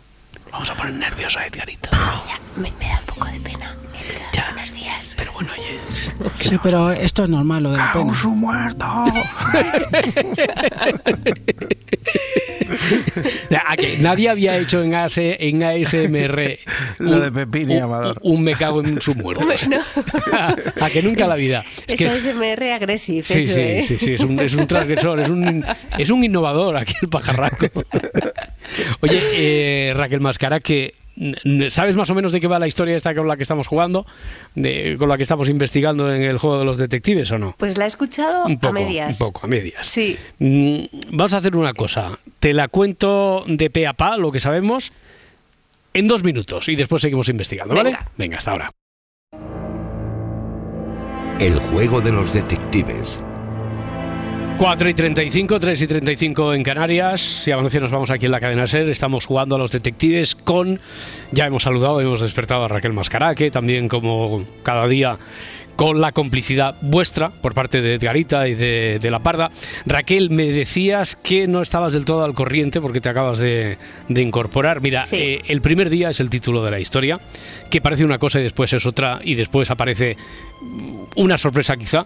[0.51, 1.89] vamos a poner nervioso a Edgarito
[2.27, 3.75] Ya, me, me da un poco de pena.
[3.93, 4.31] Edgar.
[4.33, 4.45] Ya.
[4.53, 5.13] Buenos días.
[5.17, 8.13] pero bueno oye es- Sí, pero esto es normal, lo de la pena.
[8.15, 8.85] su muerto!
[13.65, 16.59] a que nadie había hecho en, AS en ASMR
[16.99, 18.19] Lo de Pepín y un- Amador.
[18.23, 19.81] un me cago en su muerto Bueno.
[20.81, 23.61] a que nunca en la vida es que es es- ASMR agresivo, Sí, eso, sí,
[23.61, 23.83] ¿eh?
[23.83, 25.65] sí, sí, es un, es un transgresor, es un,
[25.97, 27.67] es un innovador aquí el pajarraco.
[29.01, 29.21] Oye,
[29.89, 33.13] eh, Raquel Mascara, que n- ¿sabes más o menos de qué va la historia esta
[33.15, 34.05] con la que estamos jugando?
[34.55, 37.55] De, con la que estamos investigando en el juego de los detectives o no?
[37.57, 39.11] Pues la he escuchado Un poco, a medias.
[39.19, 39.85] un poco, a medias.
[39.85, 40.17] Sí.
[40.39, 42.17] Mm, Vamos a hacer una cosa.
[42.39, 44.91] Te la cuento de pe a pa, lo que sabemos,
[45.93, 47.91] en dos minutos y después seguimos investigando, ¿vale?
[47.91, 48.07] Venga.
[48.17, 48.69] Venga, hasta ahora.
[51.39, 53.19] El juego de los detectives.
[54.57, 57.19] 4 y 35, 3 y 35 en Canarias.
[57.21, 60.33] Si a Valencia nos vamos aquí en la cadena SER, estamos jugando a los detectives
[60.35, 60.79] con.
[61.31, 65.17] Ya hemos saludado, hemos despertado a Raquel Mascaraque, también como cada día
[65.75, 69.51] con la complicidad vuestra por parte de Edgarita y de, de La Parda.
[69.85, 74.21] Raquel, me decías que no estabas del todo al corriente porque te acabas de, de
[74.21, 74.79] incorporar.
[74.79, 75.17] Mira, Sí.
[75.17, 77.19] eh, el primer día es el título de la historia,
[77.69, 80.15] que parece una cosa y después es otra, y después aparece
[81.15, 82.05] una sorpresa quizá.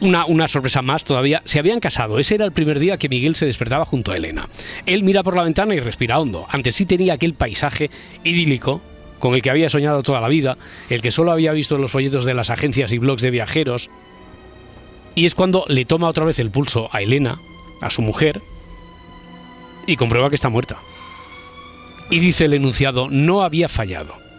[0.00, 1.42] Una, sorpresa más todavía.
[1.44, 2.18] Se habían casado.
[2.18, 4.48] Ese era el primer día que Miguel se despertaba junto a Elena.
[4.86, 6.46] Él mira por la ventana y respira hondo.
[6.48, 7.90] Antes sí tenía aquel paisaje
[8.24, 8.80] idílico
[9.18, 10.56] con el que había soñado toda la vida,
[10.88, 13.90] el que solo había visto en los folletos de las agencias y blogs de viajeros.
[15.14, 17.38] Y es cuando le toma otra vez el pulso a Elena,
[17.82, 18.40] a su mujer,
[19.86, 20.78] y comprueba que está muerta.
[22.08, 24.29] Y dice el enunciado, no había fallado.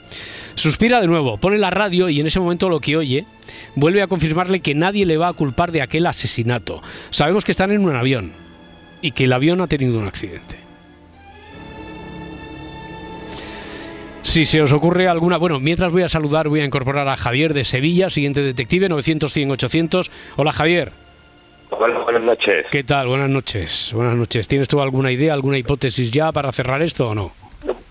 [0.56, 3.26] Suspira de nuevo, pone la radio y en ese momento lo que oye
[3.76, 6.82] vuelve a confirmarle que nadie le va a culpar de aquel asesinato.
[7.10, 8.34] Sabemos que están en un avión
[9.02, 10.58] y que el avión ha tenido un accidente.
[14.22, 17.54] Si se os ocurre alguna, bueno, mientras voy a saludar, voy a incorporar a Javier
[17.54, 20.12] de Sevilla, siguiente detective, 900 100 800.
[20.38, 20.92] Hola Javier,
[21.72, 22.66] Hola, buenas noches.
[22.70, 23.08] ¿qué tal?
[23.08, 23.92] Buenas noches.
[23.94, 24.48] Buenas noches.
[24.48, 27.32] ¿Tienes tú alguna idea, alguna hipótesis ya para cerrar esto o no?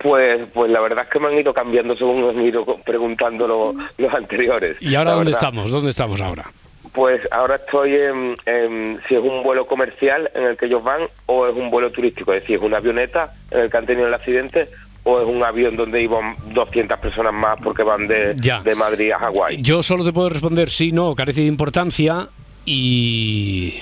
[0.03, 3.47] Pues, pues la verdad es que me han ido cambiando según me han ido preguntando
[3.47, 4.77] lo- los anteriores.
[4.81, 5.43] ¿Y ahora dónde verdad.
[5.43, 5.71] estamos?
[5.71, 6.45] ¿Dónde estamos ahora?
[6.93, 11.03] Pues ahora estoy en, en si es un vuelo comercial en el que ellos van
[11.27, 14.09] o es un vuelo turístico, es decir, es una avioneta en el que han tenido
[14.09, 14.69] el accidente
[15.05, 18.61] o es un avión donde iban 200 personas más porque van de, Ya.
[18.63, 19.63] de Madrid a Hawái.
[19.63, 22.29] Yo solo te puedo responder sí, no, carece de importancia
[22.65, 23.75] y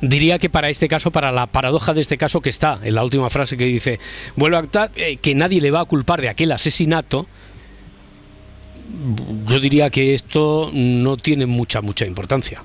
[0.00, 3.04] diría que para este caso, para la paradoja de este caso que está en la
[3.04, 3.98] última frase que dice,
[4.36, 7.26] vuelvo a actar, eh, que nadie le va a culpar de aquel asesinato,
[9.46, 12.62] yo diría que esto no tiene mucha, mucha importancia.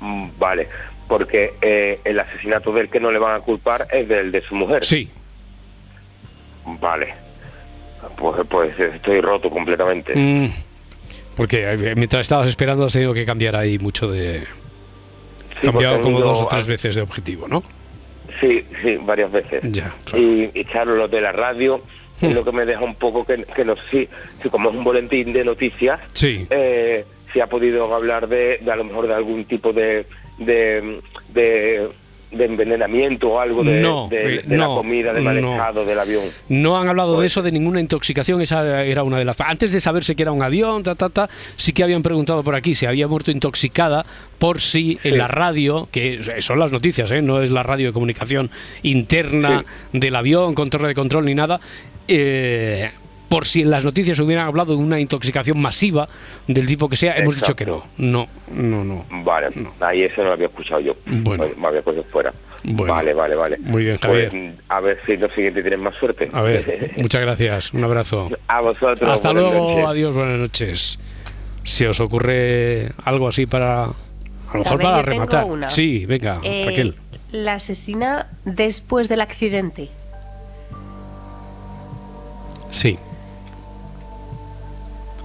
[0.00, 0.68] Mm, Vale,
[1.08, 4.54] porque eh, el asesinato del que no le van a culpar es del de su
[4.54, 4.84] mujer.
[4.84, 5.10] Sí,
[6.80, 7.14] Vale.
[8.16, 10.12] Pues, pues estoy roto completamente.
[10.14, 10.48] mm,
[11.36, 14.44] porque eh, mientras estabas esperando has tenido que cambiar ahí mucho de...
[15.60, 17.62] Sí, cambiado como dos o tres a- veces de objetivo, ¿no?
[18.40, 19.62] Sí, sí, varias veces.
[19.72, 20.22] Ya, claro.
[20.22, 21.80] Y, y claro, lo de la radio
[22.20, 22.34] es Hmm.
[22.34, 24.08] lo que me deja un poco que, que no sé si,
[24.42, 26.46] si como es un boletín de noticias, Sí.
[26.50, 30.06] eh, si ha podido hablar de, de a lo mejor de algún tipo de,
[30.38, 31.00] de,
[31.34, 31.88] de,
[32.32, 35.52] de envenenamiento o algo de, No, de- eh, de la comida, de mal no.
[35.52, 36.22] estado del avión.
[36.48, 39.40] No han hablado de eso, de ninguna intoxicación, esa era una de las...
[39.40, 42.54] Antes de saberse que era un avión, ta, ta, ta, sí que habían preguntado por
[42.54, 44.04] aquí si había muerto intoxicada
[44.38, 47.22] por si en la radio, que son las noticias, ¿eh?
[47.22, 48.50] no es la radio de comunicación
[48.82, 51.60] interna del avión, con torre de control ni nada,
[52.08, 52.90] eh,
[53.28, 56.08] por si en las noticias hubieran hablado de una intoxicación masiva
[56.46, 57.84] del tipo que sea, hemos dicho que no.
[57.98, 59.04] No, no, no.
[59.24, 59.48] Vale,
[59.80, 60.94] ahí eso no lo había escuchado yo.
[61.06, 61.44] Bueno.
[61.44, 62.32] Pues, me había puesto fuera.
[62.64, 62.94] Bueno.
[62.94, 63.58] Vale, vale, vale.
[63.58, 64.54] Muy bien, Pues, Javier.
[64.68, 66.28] a ver si lo siguiente tienes más suerte.
[66.32, 68.28] A ver, muchas gracias, un abrazo.
[68.48, 69.10] A vosotros.
[69.10, 69.86] Hasta luego, noches.
[69.86, 70.98] adiós, buenas noches.
[71.64, 73.84] Si os ocurre algo así para.
[73.84, 73.88] A
[74.54, 75.44] lo mejor ver, para rematar.
[75.44, 75.68] una.
[75.68, 76.94] Sí, venga, Eh, Raquel.
[77.32, 79.88] La asesina después del accidente.
[82.70, 82.98] Sí,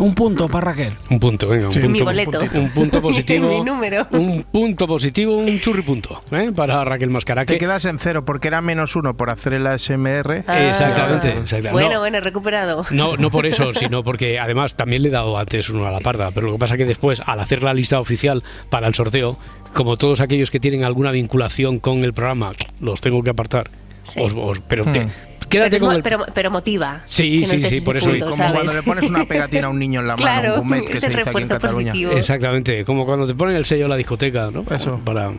[0.02, 0.94] Un punto para Raquel.
[1.10, 1.80] un punto, venga, un Sí.
[1.80, 1.94] punto.
[1.94, 2.40] Mi boleto.
[2.56, 3.50] Un punto positivo.
[3.50, 4.08] Mi número.
[4.12, 6.52] Un punto positivo, un churripunto, ¿eh?
[6.56, 7.58] Para Raquel Te Mascaraque.
[7.60, 10.44] quedas en cero porque era menos uno por hacer el ASMR.
[10.48, 10.70] Ah.
[10.70, 11.72] Exactamente, exactamente.
[11.72, 12.00] Bueno, No.
[12.00, 12.86] bueno, recuperado.
[12.90, 16.00] No, no por eso, sino porque además también le he dado antes uno a la
[16.00, 19.38] parda, pero lo que pasa que después, al hacer la lista oficial para el sorteo,
[19.74, 23.70] como todos aquellos que tienen alguna vinculación con el programa, los tengo que apartar.
[24.14, 24.20] Sí.
[24.22, 24.94] Os- os- pero Hmm.
[24.94, 25.08] te-
[25.50, 26.04] quédate pero, con el...
[26.04, 27.02] pero, pero motiva.
[27.06, 28.54] Sí, sí, sí, por eso- punto, Como ¿sabes?
[28.54, 31.00] cuando le pones una pegatina a un niño en la mano, Claro, un gourmet que
[31.00, 31.92] se dice aquí en Cataluña.
[31.92, 32.12] positivo.
[32.14, 34.64] Exactamente, como cuando te ponen el sello en la discoteca, ¿no?
[34.74, 35.00] Eso.
[35.04, 35.32] Para,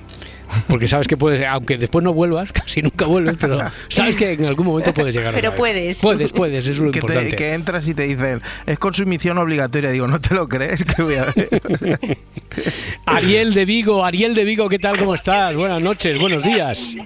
[0.68, 3.58] porque sabes que puedes, aunque después no vuelvas, casi nunca vuelves, pero
[3.88, 5.32] sabes que en algún momento puedes llegar.
[5.35, 5.98] Pero puedes.
[5.98, 7.37] Puedes, puedes, eso es lo Que, te- importante.
[7.37, 9.90] que entras y te dicen, es consumición obligatoria.
[9.90, 10.85] Digo, ¿no te lo crees?
[10.85, 11.48] Que voy a ver.
[13.06, 14.98] Ariel de Vigo, Ariel de Vigo, ¿qué tal?
[14.98, 15.56] ¿Cómo estás?
[15.56, 16.96] Buenas noches, buenos días.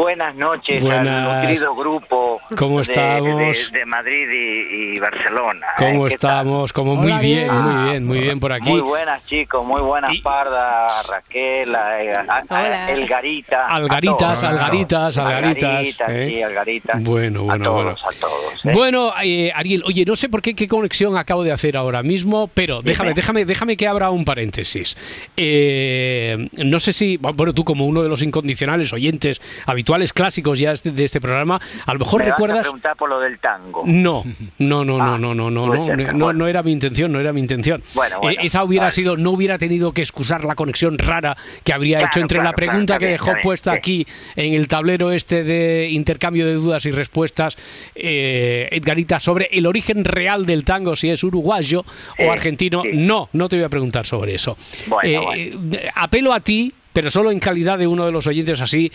[0.00, 1.06] Buenas noches Buenas.
[1.06, 3.70] al nutrido grupo ¿Cómo de- estamos?
[3.70, 5.66] De, de Madrid y, y Barcelona.
[5.66, 5.72] ¿eh?
[5.78, 6.72] ¿Cómo estamos?
[6.72, 8.70] Como muy Hola, bien, muy bien, muy bien por aquí.
[8.70, 11.80] Muy buenas chicos, muy buenas Y- Parda, Raquel, a-
[12.26, 12.90] a- a- Hola.
[12.92, 13.66] Elgarita.
[13.66, 16.28] a Algaritas, algaritas, algaritas, Algaritas, ¿eh?
[16.30, 17.02] sí, algaritas.
[17.04, 17.90] Bueno, bueno, a todos, bueno.
[17.90, 18.66] a todos.
[18.66, 18.70] ¿eh?
[18.72, 22.48] Bueno, eh, Ariel, oye, no sé por qué qué conexión acabo de hacer ahora mismo,
[22.54, 24.96] pero déjame, déjame, déjame que abra un paréntesis.
[25.36, 30.58] Eh, no sé si, bueno, tú como uno de los incondicionales oyentes habituales habituales clásicos
[30.58, 31.60] ya este- de este programa.
[31.86, 32.60] A lo mejor Me vas a recuerdas.
[32.62, 33.82] preguntar por lo del tango.
[33.86, 34.22] No,
[34.58, 36.32] no, no, no, Ah, no, no, no, no, ser, no, bueno.
[36.38, 37.82] no era mi intención, no era mi intención.
[37.94, 38.94] Bueno, bueno, Eh, esa hubiera vale.
[38.94, 42.42] sido, no hubiera tenido que excusar la conexión rara que habría Claro, hecho entre la
[42.52, 43.76] claro, pregunta que dejó bien, puesta sí.
[43.78, 47.56] aquí en el tablero este de intercambio de dudas y respuestas,
[47.96, 51.84] eh, Edgarita, sobre el origen real del tango, si es uruguayo
[52.18, 52.82] o argentino.
[52.82, 52.90] sí.
[52.92, 54.56] No, no te voy a preguntar sobre eso.
[54.86, 58.90] Bueno, Eh, apelo a ti, pero solo en calidad de uno de los oyentes así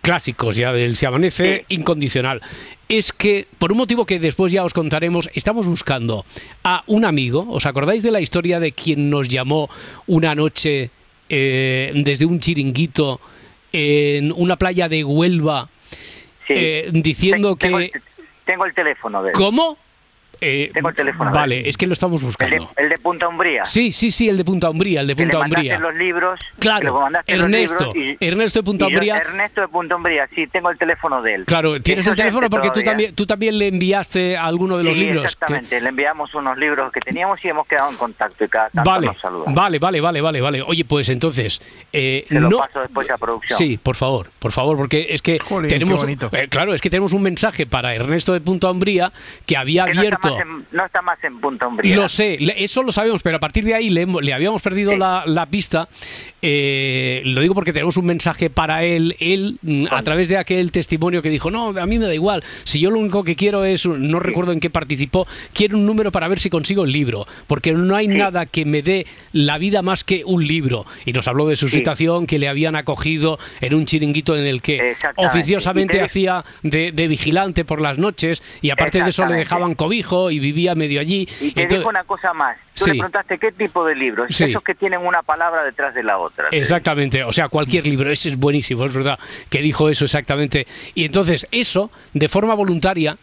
[0.00, 2.40] clásicos ya del Se Amanece incondicional.
[2.88, 6.24] Es que, por un motivo que después ya os contaremos, estamos buscando
[6.62, 7.46] a un amigo.
[7.50, 9.68] ¿Os acordáis de la historia de quien nos llamó
[10.06, 10.90] una noche
[11.28, 13.20] eh, desde un chiringuito
[13.72, 15.68] en una playa de Huelva
[16.46, 16.52] Sí.
[16.56, 17.84] eh, diciendo Tengo que...
[17.86, 18.02] el-
[18.44, 19.34] Tengo el teléfono de él.
[19.34, 19.78] ¿Cómo?
[20.40, 22.70] Eh, Tengo el teléfono de Vale, es que lo estamos El de, buscando.
[22.76, 23.64] el de Punta Umbría.
[23.64, 25.78] Sí, sí, sí, el de Punta Umbría, el de Punta Umbría.
[25.78, 26.38] los libros.
[26.54, 29.16] que Claro, los Ernesto, libros y- Ernesto de Punta Umbría.
[29.18, 31.44] Ernesto de Punta Umbría, sí, tengo el teléfono de él.
[31.44, 34.84] Claro, tienes Es el teléfono oyente porque tú también, tú también le enviaste alguno de
[34.84, 35.22] los libros.
[35.22, 38.70] que- Exactamente, le enviamos unos libros que teníamos y hemos quedado en contacto y cada
[38.70, 40.62] tanto Vale, nos vale, vale, vale, vale, vale.
[40.62, 41.60] Oye, pues entonces,
[41.92, 42.58] eh, Se lo no.
[42.58, 43.56] paso después a producción.
[43.58, 46.28] Sí, por favor, por favor, porque es que Jolín, qué tenemos, bonito.
[46.32, 49.12] eh, claro, es que tenemos un mensaje para Ernesto de Punta Umbría
[49.46, 50.02] que había Que no
[50.34, 51.96] más en, no está más en Punta Umbría.
[51.96, 54.98] Lo sé, eso lo sabemos, pero a partir de ahí le, habíamos perdido Sí.
[54.98, 55.88] la, la pista.
[56.42, 59.16] Eh, lo digo porque tenemos un mensaje para él.
[59.18, 62.44] Él, mm, a través de aquel testimonio que dijo, no, a mí me da igual.
[62.64, 66.12] Si yo lo único que quiero es, no recuerdo en qué participó, quiero un número
[66.12, 67.26] para ver si consigo el libro.
[67.46, 70.84] Porque no hay nada que me dé la vida más que un libro.
[71.06, 74.60] Y nos habló de su situación, que le habían acogido en un chiringuito en el
[74.60, 79.74] que oficiosamente hacía de, de vigilante por las noches y aparte de eso le dejaban
[79.74, 81.22] cobijo y vivía medio allí.
[81.22, 82.56] Y te Entonces- digo una cosa más.
[82.74, 82.90] Tú Sí.
[82.90, 84.28] le preguntaste qué tipo de libros.
[84.34, 84.44] Sí.
[84.44, 86.48] Esos que tienen una palabra detrás de la otra.
[86.50, 89.18] Exactamente, o sea, cualquier libro, ese es buenísimo, es verdad,
[89.48, 90.66] que dijo eso exactamente.
[90.94, 93.16] Y entonces eso, de forma voluntaria,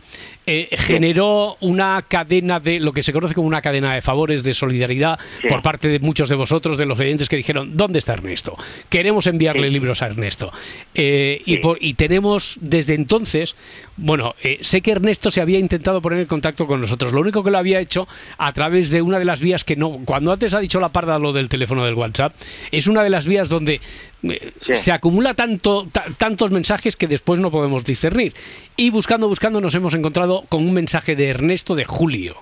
[0.47, 4.53] eh, generó una cadena de, lo que se conoce como una cadena de favores, de
[4.53, 5.47] solidaridad, Sí.
[5.47, 8.55] por parte de muchos de vosotros, de los oyentes que dijeron, ¿dónde está Ernesto?
[8.89, 9.73] Queremos enviarle Sí.
[9.73, 10.51] libros a Ernesto.
[10.95, 11.57] Eh, y, Sí.
[11.57, 13.55] por- y tenemos desde entonces,
[13.97, 17.43] bueno, eh, sé que Ernesto se había intentado poner en contacto con nosotros, lo único
[17.43, 20.53] que lo había hecho a través de una de las vías que no, cuando antes
[20.53, 22.33] ha dicho la parda lo del teléfono del WhatsApp,
[22.71, 23.81] es una de las vías donde
[24.23, 24.75] eh, Sí.
[24.75, 28.33] se acumula tanto, ta- tantos mensajes que después no podemos discernir.
[28.77, 32.35] Y buscando, buscando nos hemos encontrado con un mensaje de Ernesto de Julio.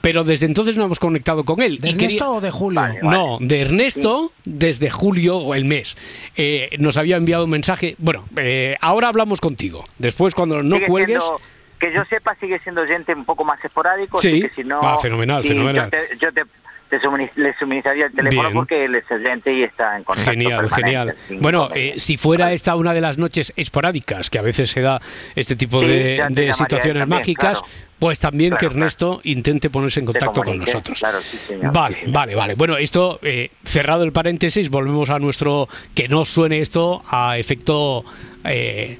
[0.00, 1.78] Pero desde entonces no hemos conectado con él.
[1.80, 2.80] ¿De Y quería- Ernesto o de Julio?
[2.80, 3.00] Vale.
[3.02, 5.96] no, de Ernesto desde julio o el mes.
[6.36, 7.96] Eh, nos había enviado un mensaje.
[7.98, 9.82] Bueno, eh, ahora hablamos contigo.
[9.98, 11.22] Después, cuando no Sigue cuelgues.
[11.24, 11.40] siendo-
[11.78, 14.18] que yo sepa, sigue siendo gente un poco más esporádico.
[14.18, 14.40] Sí.
[14.42, 15.90] que si no, Ah, fenomenal, fenomenal.
[15.90, 16.44] Yo te, yo te-
[16.88, 17.00] te
[17.34, 18.54] le suministraría el teléfono Bien.
[18.54, 20.30] porque él es oyente y está en contacto.
[20.30, 21.16] Genial, genial.
[21.40, 25.00] Bueno, eh, si fuera esta una de las noches esporádicas, que a veces se da
[25.34, 27.74] este tipo Sí, de, situaciones también, mágicas, claro.
[27.98, 28.78] pues también Claro, que claro.
[28.78, 30.96] Ernesto intente ponerse en contacto con nosotros.
[31.00, 31.72] Claro, sí, señor.
[31.72, 32.54] Vale, vale, vale.
[32.54, 35.68] Bueno, esto, eh, cerrado el paréntesis, volvemos a nuestro.
[35.92, 38.04] Que no suene esto a efecto.
[38.44, 38.96] eh,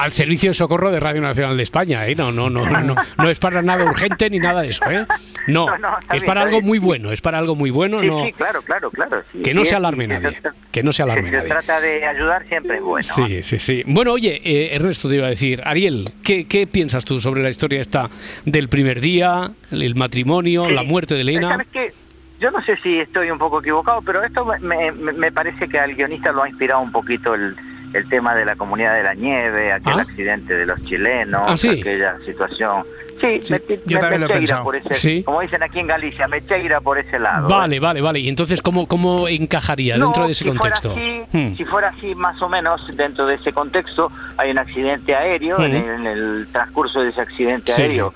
[0.00, 2.14] al servicio de socorro de Radio Nacional de España, ¿eh?
[2.14, 5.04] No, no, no, no, no es para nada urgente ni nada de eso, ¿eh?
[5.46, 5.66] No,
[6.12, 8.24] es para algo muy bueno, es para algo muy bueno, Sí, no.
[8.24, 9.22] sí, claro, claro, claro.
[9.32, 9.42] sí.
[9.42, 10.38] Que no Sí, se alarme nadie,
[10.72, 11.48] que no se alarme si se nadie.
[11.50, 13.06] trata de ayudar siempre es bueno.
[13.06, 13.42] ¿eh?
[13.42, 13.82] Sí, sí, sí.
[13.86, 17.50] Bueno, oye, eh, Ernesto te iba a decir, Ariel, ¿qué, qué piensas tú sobre la
[17.50, 18.08] historia esta
[18.44, 20.72] del primer día, el matrimonio, Sí.
[20.72, 21.50] la muerte de Elena?
[21.50, 21.92] ¿Sabes qué?
[22.40, 25.78] Yo no sé si estoy un poco equivocado, pero esto me, me- me parece que
[25.78, 27.54] al guionista lo ha inspirado un poquito el,
[27.92, 30.02] el tema de la comunidad de la nieve, aquel Ah.
[30.02, 31.68] accidente de los chilenos, Ah, sí.
[31.80, 32.84] aquella situación.
[33.20, 34.62] Sí, Sí, me, yo me- también me lo he cheira pensado.
[34.62, 35.22] por ese, Sí.
[35.24, 37.46] como dicen aquí en Galicia, me cheira por ese lado.
[37.48, 37.50] ¿eh?
[37.50, 38.18] Vale, vale, vale.
[38.20, 40.92] Y entonces, ¿cómo, cómo encajaría No, dentro de ese si fuera contexto?
[40.92, 41.56] así- Hmm.
[41.56, 45.58] Si fuera así, más o menos, dentro de ese contexto, hay un accidente aéreo.
[45.58, 45.62] Hmm.
[45.64, 48.14] en, el, en el transcurso de ese accidente aéreo,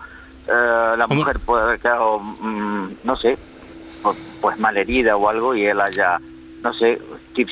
[0.48, 0.52] eh,
[0.96, 1.20] la ¿Cómo?
[1.20, 3.36] mujer puede haber quedado, mm, no sé,
[4.02, 6.18] pues, pues malherida o algo, y él haya,
[6.62, 6.98] no sé,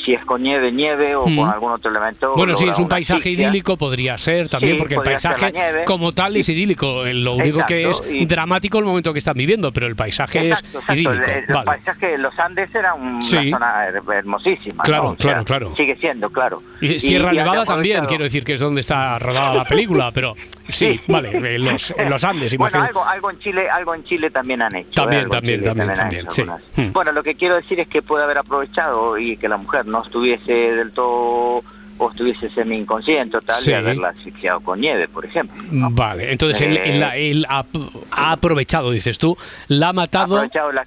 [0.05, 2.35] si es con nieve, nieve, o con algún otro elemento.
[2.37, 5.53] Bueno, si es un paisaje idílico, podría ser también, Sí, porque el paisaje
[5.87, 7.05] como tal es idílico.
[7.07, 10.49] Eh, Lo único que es y- dramático el momento que están viviendo, pero el paisaje
[10.49, 10.93] Exacto, es exacto.
[10.95, 11.13] idílico.
[11.25, 11.65] El, el Vale.
[11.67, 13.37] paisaje, los Andes era un- Sí.
[13.37, 14.83] una zona her- hermosísima.
[14.85, 15.75] Claro, claro, claro.
[15.77, 16.63] Sigue siendo, claro.
[16.81, 20.35] Y Sierra y Nevada también, quiero decir que es donde está rodada la película, pero
[20.69, 23.01] sí, vale, en los, en los Andes, Bueno, imagino.
[23.01, 24.91] algo, algo en Chile, algo en Chile también han hecho.
[24.95, 25.29] También, ¿eh?
[25.31, 26.43] También, Chile también, también, sí.
[26.77, 26.93] Hmm.
[26.93, 30.03] Bueno, lo que quiero decir es que puede haber aprovechado y que la mujer no
[30.03, 31.63] estuviese del todo
[31.99, 33.71] o estuviese semi inconsciente tal Sí.
[33.71, 35.63] de haberla asfixiado con nieve, por ejemplo.
[35.71, 35.91] ¿no?
[35.91, 37.65] Vale, entonces él, Eh, él- él ha,
[38.11, 39.37] ha aprovechado, dices tú,
[39.69, 40.35] la ha Ha matado.
[40.37, 40.87] aprovechado la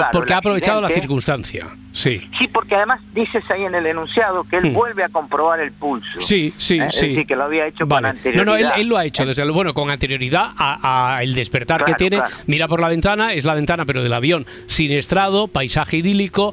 [0.00, 1.66] claro, porque ha aprovechado la circunstancia.
[1.92, 2.20] Sí.
[2.38, 4.74] Sí, porque además dices ahí en el enunciado que él Hmm.
[4.74, 6.20] vuelve a comprobar el pulso.
[6.20, 6.86] Sí, sí, ¿eh?
[6.86, 7.08] Es sí.
[7.08, 7.88] decir, que lo había hecho Vale.
[7.88, 8.44] con No, anterioridad.
[8.44, 11.84] no, él, él lo ha hecho desde luego, bueno, con anterioridad a, a el despertar
[11.84, 12.16] que tiene.
[12.16, 12.34] claro.
[12.46, 16.52] Mira por la ventana, es la ventana pero del avión, sin estrado, paisaje idílico,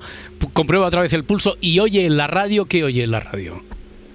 [0.53, 3.63] comprueba otra vez el pulso y oye en la radio, ¿qué oye en la radio?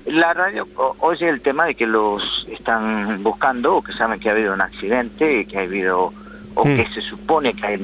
[0.07, 0.68] La radio
[1.01, 2.22] oye el tema de que los
[2.53, 6.12] están buscando o que saben que ha habido un accidente, que ha habido
[6.57, 6.76] o Hmm.
[6.78, 7.76] que se supone que hay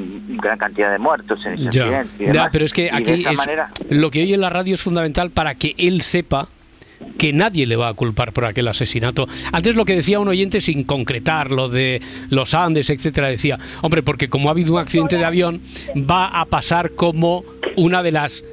[0.43, 2.25] gran cantidad de muertos en ese Ya, accidente.
[2.25, 2.49] y ya, demás.
[2.53, 5.55] pero es que aquí es- manera, lo que oye en la radio es fundamental para
[5.55, 6.49] que él sepa
[7.19, 9.27] que nadie le va a culpar por aquel asesinato.
[9.53, 12.01] Antes lo que decía un oyente sin concretar lo de
[12.31, 15.61] los Andes, etcétera, decía, hombre, porque como ha habido un accidente de avión,
[15.97, 17.45] va a pasar como
[17.77, 18.45] una de las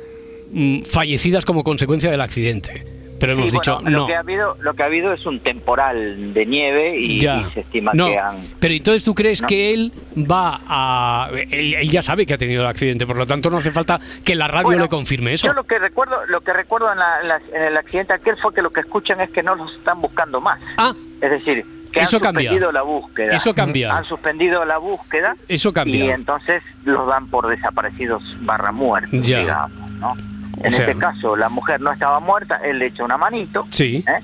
[0.51, 2.83] mm, fallecidas como consecuencia del accidente.
[3.19, 3.97] Pero hemos Sí, dicho, bueno, no.
[3.99, 7.41] Lo que, ha habido, lo que ha habido es un temporal de nieve y, Ya.
[7.41, 8.35] y se estima no, que han...
[8.59, 9.47] pero entonces tú crees No.
[9.47, 9.91] que él
[10.29, 11.29] va a...
[11.33, 13.99] Él, él ya sabe que ha tenido el accidente, por lo tanto no hace falta
[14.23, 15.47] que la radio Bueno, le confirme eso.
[15.47, 18.37] Yo lo que recuerdo, lo que recuerdo en, la- en la- en el accidente aquel
[18.37, 20.59] fue que lo que escuchan es que no los están buscando más.
[20.77, 22.49] Ah, Es decir, que Eso han cambia.
[22.51, 23.35] suspendido la búsqueda.
[23.35, 23.97] Eso cambia.
[23.97, 26.05] Han suspendido la búsqueda Eso cambia.
[26.05, 29.39] y entonces los dan por desaparecidos barra muertos, Ya.
[29.39, 30.13] digamos, ¿no?
[30.57, 33.61] O En sea- este caso, la mujer no estaba muerta, él le echa una manito.
[33.69, 34.03] Sí.
[34.07, 34.23] ¿eh?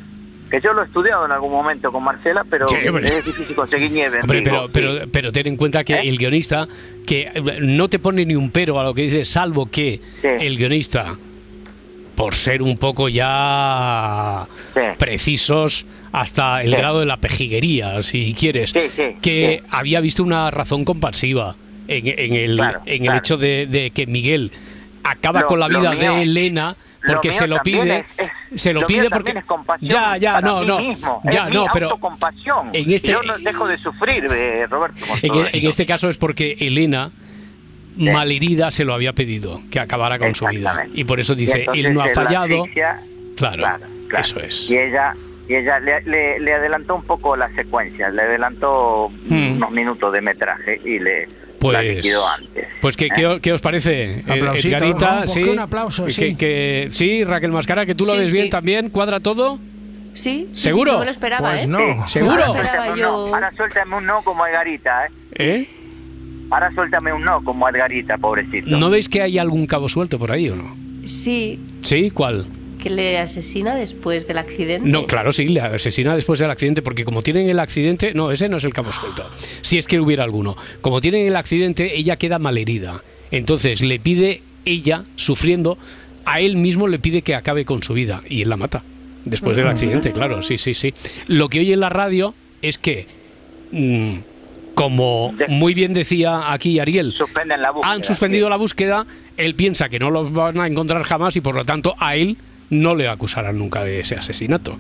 [0.50, 3.92] Que yo lo he estudiado en algún momento con Marcela, pero Sí, es difícil conseguir
[3.92, 4.20] nieve.
[4.22, 6.02] Hombre, pero, pero, pero ten en cuenta que ¿Eh?
[6.08, 6.68] el guionista,
[7.08, 10.28] que no te pone ni un pero a lo que dice, salvo que Sí.
[10.40, 11.16] el guionista,
[12.16, 14.82] por ser un poco ya Sí.
[14.98, 18.72] precisos hasta el grado de la pejiguería, si quieres,
[19.22, 21.56] que había visto una razón compasiva
[21.88, 23.18] en, en el, Claro, en el claro.
[23.20, 24.52] hecho de, de que Miguel
[25.06, 26.76] acaba Lo- con la vida mío- de Elena
[27.06, 28.20] porque se lo pide es-
[28.54, 29.34] es- se lo, pide porque
[29.82, 31.98] ya ya no no mismo, ya es no pero
[32.74, 36.18] en este- yo no dejo de sufrir eh, Roberto En, e- en este caso es
[36.18, 37.12] porque Elena,
[37.98, 40.86] malherida, se lo había pedido, que acabara con su vida.
[40.94, 42.64] Y por eso dice, entonces él no ha la fallado.
[42.66, 43.00] asfixia-
[43.38, 44.22] Claro, claro, claro.
[44.26, 44.70] eso es.
[44.72, 45.14] y ella
[45.48, 49.58] y ella le, le- le adelantó un poco la secuencia le adelantó Hmm.
[49.58, 51.28] unos minutos de metraje y le
[51.72, 55.22] Pues, antes pues ¿qué, qué, qué os parece, eh, Aplausito, Edgarita?
[55.22, 55.28] ¿no?
[55.28, 55.44] ¿sí?
[55.44, 56.36] que un aplauso, Que- sí.
[56.36, 59.60] que- sí, Raquel Mascara, que tú lo Sí, ves bien también, cuadra todo.
[60.14, 60.92] Sí, ¿Seguro?
[60.92, 61.68] sí, no me lo esperaba, Pues ¿eh?
[61.68, 62.08] no.
[62.08, 62.52] ¿Seguro?
[62.54, 63.28] Un yo.
[63.28, 63.34] no.
[63.36, 65.10] ahora suéltame un no como Edgarita ¿eh?
[65.38, 65.70] ¿Eh?
[66.52, 70.32] ahora suéltame un no como Edgarita pobrecito ¿No veis que hay algún cabo suelto por
[70.32, 70.74] ahí o no?
[71.06, 72.12] Sí, ¿Sí?
[72.12, 72.46] ¿Cuál?
[72.86, 74.88] Que le asesina después del accidente.
[74.88, 78.48] No, claro, sí, le asesina después del accidente, porque como tienen el accidente, no, ese
[78.48, 80.56] no es el cabo suelto, si es que hubiera alguno.
[80.82, 83.04] Como tienen el accidente, ella queda malherida.
[83.32, 85.80] Entonces le pide, ella, sufriendo,
[86.26, 88.84] a él mismo le pide que acabe con su vida y él la mata.
[89.24, 90.94] Después del accidente, claro, sí, sí, sí.
[91.26, 93.08] Lo que oye en la radio es que,
[93.72, 94.18] mm,
[94.76, 98.50] como muy bien decía aquí Ariel, suspenden la búsqueda han suspendido sí.
[98.52, 99.08] la búsqueda,
[99.38, 102.38] él piensa que no los van a encontrar jamás y por lo tanto a él
[102.70, 104.78] no le acusarán nunca de ese asesinato.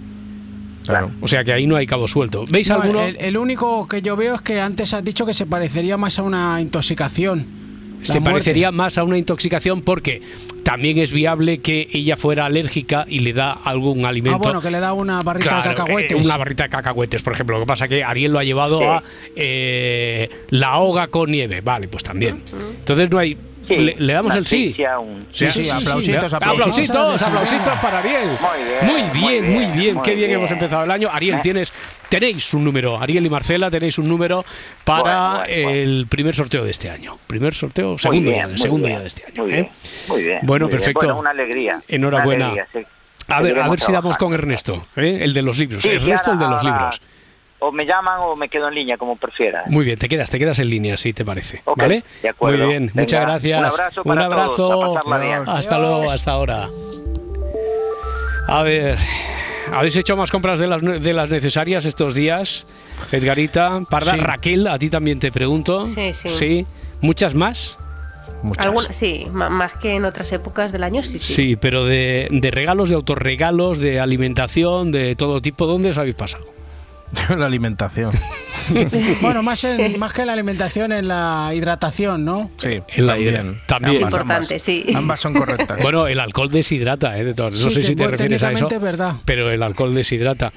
[0.85, 1.11] Claro.
[1.21, 2.45] O sea que ahí no hay cabo suelto.
[2.49, 3.01] ¿Veis No, alguno?
[3.01, 6.19] el, el único que yo veo es que antes has dicho que se parecería más
[6.19, 7.65] a una intoxicación.
[8.03, 8.29] Se muerte.
[8.33, 10.21] parecería más a una intoxicación porque
[10.61, 14.37] también es viable que ella fuera alérgica y le da algún Ah, alimento.
[14.37, 16.11] bueno, que le da una barrita Claro, de cacahuetes.
[16.11, 17.55] eh, una barrita de cacahuetes, por ejemplo.
[17.57, 18.85] Lo que pasa que Ariel lo ha llevado Sí.
[18.85, 19.03] a
[19.35, 21.61] eh, la hoga con nieve.
[21.61, 22.43] Vale, pues también.
[22.77, 23.35] Entonces no hay.
[23.67, 24.75] Sí, le, le damos el sí.
[24.99, 27.21] un- Sí, sí, sí, aplausitos, aplausitos.
[27.21, 28.29] aplausitos, para Ariel.
[28.81, 30.01] Muy bien, muy bien, muy bien.
[30.03, 30.39] Qué bien, bien.
[30.39, 31.09] hemos empezado el año.
[31.11, 31.39] Ariel, ¿Eh?
[31.41, 31.73] tienes,
[32.09, 32.99] tenéis un número.
[33.01, 34.45] Ariel y Marcela, tenéis un número
[34.83, 37.17] para Bueno, bueno, el primer sorteo de este año.
[37.27, 39.43] Primer sorteo, segundo, bien, segundo ya de este año.
[39.43, 39.55] Muy ¿eh?
[39.55, 39.69] bien,
[40.09, 40.39] muy bien.
[40.43, 40.99] Bueno, muy perfecto.
[41.05, 41.81] Bueno, una alegría.
[41.87, 42.51] Enhorabuena.
[42.51, 42.85] una alegría, sí.
[43.27, 44.33] A ver, a ver si damos con.
[44.35, 45.19] Ernesto, ¿eh?
[45.21, 45.83] el de los libros.
[45.85, 47.01] Ernesto, el de los libros.
[47.59, 49.63] O me llaman o me quedo en línea, como prefiera.
[49.67, 51.61] Muy bien, te quedas, te quedas en línea, si te parece.
[51.75, 52.03] ¿Vale?
[52.21, 52.57] de acuerdo.
[52.59, 53.59] Muy bien, Venga, muchas gracias.
[53.59, 54.55] un abrazo Un para abrazo.
[54.55, 55.43] todos, bien.
[55.47, 56.67] Hasta luego, hasta ahora.
[58.47, 58.97] A ver,
[59.73, 62.65] ¿habéis hecho más compras de las, de las necesarias estos días?
[63.11, 64.19] Edgarita, Parda, Sí.
[64.19, 65.85] Raquel, a ti también te pregunto.
[65.85, 66.29] Sí, sí.
[66.29, 66.65] ¿Sí?
[67.01, 67.79] ¿Muchas más?
[68.43, 68.65] Muchas.
[68.65, 71.33] Alguna- sí, más que en otras épocas del año, sí, sí.
[71.33, 76.15] Sí, pero de, de regalos, de autorregalos, de alimentación, de todo tipo, ¿dónde os habéis
[76.15, 76.45] pasado?
[77.37, 78.11] la alimentación.
[79.21, 82.49] Bueno, más, en, más que en la alimentación, en la hidratación, ¿no?
[82.57, 83.57] Sí, En la también.
[83.67, 83.93] también.
[83.97, 84.61] Es Ambas, importante, ambas.
[84.63, 84.85] sí.
[84.95, 85.77] Ambas son correctas.
[85.83, 87.23] Bueno, el alcohol deshidrata, ¿eh?
[87.25, 87.53] De todas.
[87.53, 88.67] No Sí, sé si que, te bueno, refieres a eso.
[88.81, 89.13] verdad.
[89.23, 90.51] Pero el alcohol deshidrata.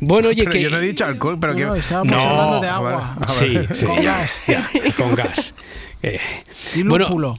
[0.00, 0.62] Bueno, oye, Pero que.
[0.62, 1.64] yo no he dicho alcohol, pero que...
[1.64, 2.20] No, estábamos No.
[2.20, 2.90] hablando de agua.
[2.90, 3.16] vale.
[3.20, 3.68] Ah, Sí, vale.
[3.74, 3.86] sí.
[3.86, 4.32] Con gas.
[4.48, 5.54] Ya, con gas.
[6.02, 6.18] Eh,
[6.74, 7.38] Y bueno, lúpulo.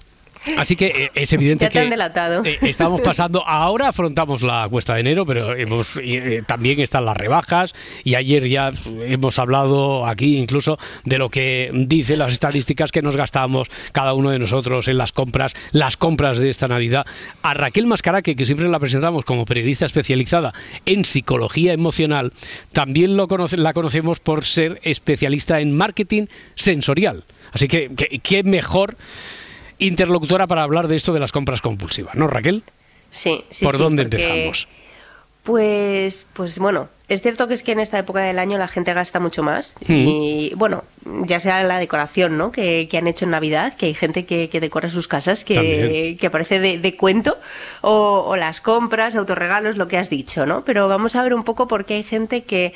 [0.58, 2.44] Así que eh, es evidente Ya te que delatado.
[2.46, 7.16] eh, estamos pasando, ahora afrontamos la cuesta de enero, pero hemos, eh, también están las
[7.18, 7.74] rebajas
[8.04, 8.72] y ayer ya
[9.02, 14.30] hemos hablado aquí incluso de lo que dicen las estadísticas que nos gastamos cada uno
[14.32, 17.06] de nosotros en las compras, las compras de esta Navidad.
[17.42, 20.54] A Raquel Mascaraque, que siempre la presentamos como periodista especializada
[20.86, 22.34] en psicología emocional,
[22.72, 26.26] también lo conoce- la conocemos por ser especialista en marketing
[26.56, 27.24] sensorial.
[27.52, 27.92] Así que-
[28.24, 28.96] qué mejor
[29.78, 32.64] interlocutora para hablar de esto de las compras compulsivas, ¿no, Raquel?
[33.12, 33.66] Sí, sí.
[33.66, 34.68] ¿Por sí, dónde porque, empezamos?
[35.44, 38.94] Pues, pues bueno, es cierto que es que en esta época del año la gente
[38.94, 39.76] gasta mucho más.
[39.88, 40.86] Y bueno,
[41.26, 42.52] ya sea la decoración ¿no?
[42.52, 46.18] que, que han hecho en Navidad, que hay gente que, que decora sus casas, que,
[46.20, 47.38] que parece de, de cuento,
[47.82, 50.64] o, o las compras, autorregalos, lo que has dicho, ¿no?
[50.64, 52.74] Pero vamos a ver un poco por qué hay gente que,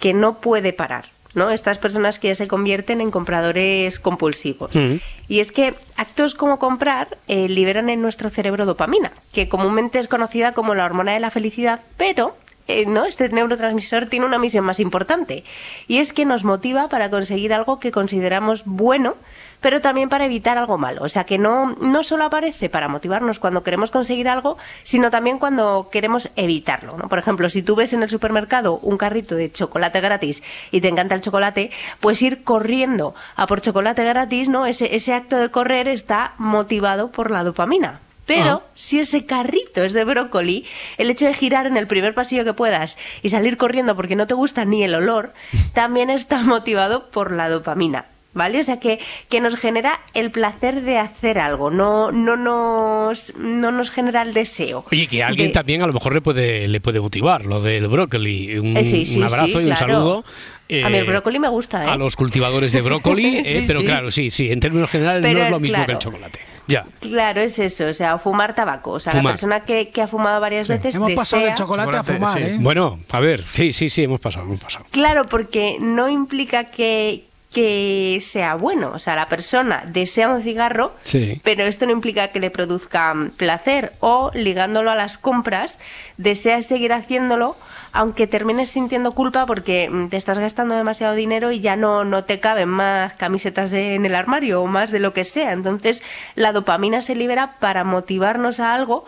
[0.00, 1.04] que no puede parar.
[1.34, 1.50] ¿No?
[1.50, 4.74] Estas personas que ya se convierten en compradores compulsivos.
[4.74, 4.96] Mm.
[5.28, 10.08] Y es que actos como comprar eh, liberan en nuestro cerebro dopamina, que comúnmente es
[10.08, 12.34] conocida como la hormona de la felicidad, pero
[12.66, 13.06] eh, ¿no?
[13.06, 15.44] este neurotransmisor tiene una misión más importante,
[15.86, 19.16] y es que nos motiva para conseguir algo que consideramos bueno,
[19.60, 21.02] pero también para evitar algo malo.
[21.02, 25.38] O sea que no, no solo aparece para motivarnos cuando queremos conseguir algo, sino también
[25.38, 26.96] cuando queremos evitarlo.
[26.96, 27.08] ¿no?
[27.08, 30.88] Por ejemplo, si tú ves en el supermercado un carrito de chocolate gratis y te
[30.88, 34.66] encanta el chocolate, pues ir corriendo a por chocolate gratis, ¿no?
[34.66, 38.00] Ese, ese acto de correr está motivado por la dopamina.
[38.26, 38.70] Pero Ah.
[38.74, 40.66] si ese carrito es de brócoli,
[40.98, 44.26] el hecho de girar en el primer pasillo que puedas y salir corriendo porque no
[44.26, 45.32] te gusta ni el olor,
[45.72, 48.04] también está motivado por la dopamina.
[48.38, 48.60] ¿Vale?
[48.60, 53.72] O sea que, que nos genera el placer de hacer algo, no, no, nos, no
[53.72, 54.84] nos genera el deseo.
[54.92, 57.88] Oye, que alguien de- también a lo mejor le puede, le puede motivar lo del
[57.88, 58.56] brócoli.
[58.58, 59.76] Un, Eh, sí, sí, un abrazo sí, y un claro.
[59.76, 60.24] saludo.
[60.70, 61.88] A mí el eh, brócoli me gusta, ¿eh?
[61.88, 63.86] A los cultivadores de brócoli, eh, Sí, pero sí.
[63.86, 65.98] claro, sí, sí, en términos generales no Pero, es lo mismo que el claro.
[65.98, 66.38] chocolate.
[66.66, 66.84] Ya.
[67.00, 68.90] Claro, es eso, o sea, fumar tabaco.
[68.92, 69.24] O sea, Fumar.
[69.24, 72.12] la persona que, que ha fumado varias veces Hemos pasado del desea- chocolate, a Chocolate,
[72.14, 72.44] fumar, sí.
[72.50, 72.56] ¿eh?
[72.60, 74.84] Bueno, a ver, sí, sí, sí, hemos pasado, hemos pasado.
[74.90, 78.92] Claro, porque no implica que, que sea bueno.
[78.94, 81.40] O sea, la persona desea un cigarro, Sí.
[81.44, 83.92] pero esto no implica que le produzca mm, placer.
[84.00, 85.78] O, ligándolo a las compras,
[86.18, 87.56] deseas seguir haciéndolo,
[87.92, 92.24] aunque termines sintiendo culpa porque mm, te estás gastando demasiado dinero y ya no, no
[92.24, 95.52] te caben más camisetas de- en el armario o más de lo que sea.
[95.52, 96.02] Entonces,
[96.34, 99.06] la dopamina se libera para motivarnos a algo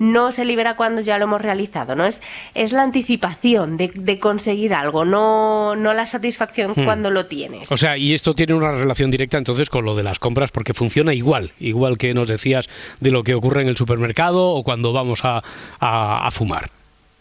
[0.00, 2.04] no se libera cuando ya lo hemos realizado, ¿no?
[2.04, 2.20] Es,
[2.54, 6.84] es la anticipación de, de conseguir algo, no, no la satisfacción Hmm.
[6.84, 7.70] cuando lo tienes.
[7.70, 10.74] O sea, y esto tiene una relación directa entonces con lo de las compras porque
[10.74, 14.92] funciona igual, igual que nos decías de lo que ocurre en el supermercado o cuando
[14.92, 15.42] vamos a,
[15.78, 16.70] a- a fumar.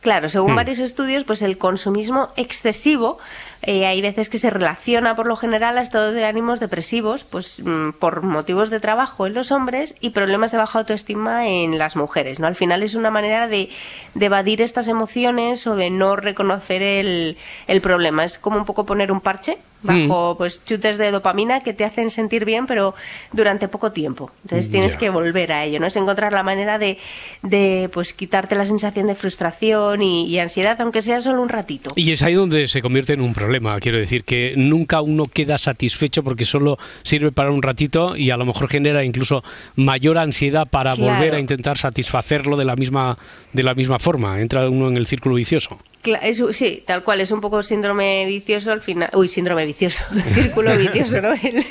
[0.02, 0.56] Claro, según Hmm.
[0.56, 3.18] varios estudios, pues el consumismo excesivo
[3.62, 7.62] eh, hay veces que se relaciona por lo general a estado de ánimos depresivos, pues
[7.64, 11.96] mm, por motivos de trabajo en los hombres y problemas de baja autoestima en las
[11.96, 12.40] mujeres.
[12.40, 12.48] ¿no?
[12.48, 13.70] Al final es una manera de,
[14.14, 17.38] de evadir estas emociones o de no reconocer el,
[17.68, 18.24] el problema.
[18.24, 22.10] Es como un poco poner un parche bajo pues chutes de dopamina que te hacen
[22.10, 22.96] sentir bien, pero
[23.32, 24.32] durante poco tiempo.
[24.44, 25.88] Entonces tienes que volver a ello, ¿no?
[25.88, 26.98] Es encontrar la manera de,
[27.44, 31.92] de pues quitarte la sensación de frustración y, y ansiedad, aunque sea solo un ratito.
[31.96, 33.80] Y es ahí donde se convierte en un problema.
[33.80, 38.38] Quiero decir que nunca uno queda satisfecho porque solo sirve para un ratito y a
[38.38, 39.44] lo mejor genera incluso
[39.76, 41.14] mayor ansiedad para Claro.
[41.14, 43.18] volver a intentar satisfacerlo de la misma
[43.54, 44.42] de la misma forma.
[44.42, 45.80] Entra uno en el círculo vicioso.
[46.22, 49.10] Es sí, tal cual, es un poco síndrome vicioso al final.
[49.14, 50.02] Uy, síndrome vicioso,
[50.34, 51.34] círculo vicioso, ¿no?
[51.34, 51.66] El,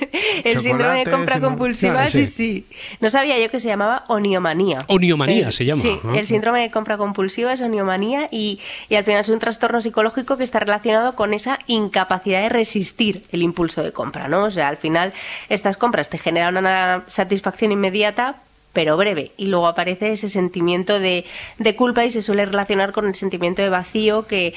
[0.44, 2.26] el síndrome de compra compulsiva, Claro, sí.
[2.26, 2.66] sí.
[3.00, 4.84] No sabía yo que se llamaba oniomanía.
[4.88, 6.14] Oniomanía se llama, Sí, ¿no?
[6.14, 8.60] el síndrome de compra compulsiva es oniomanía y,
[8.90, 13.24] y al final es un trastorno psicológico que está relacionado con esa incapacidad de resistir
[13.32, 14.44] el impulso de compra, ¿no?
[14.44, 15.14] O sea, al final
[15.48, 18.36] estas compras te generan una satisfacción inmediata
[18.78, 19.32] pero breve.
[19.36, 21.24] Y luego aparece ese sentimiento de,
[21.58, 24.54] de culpa y se suele relacionar con el sentimiento de vacío que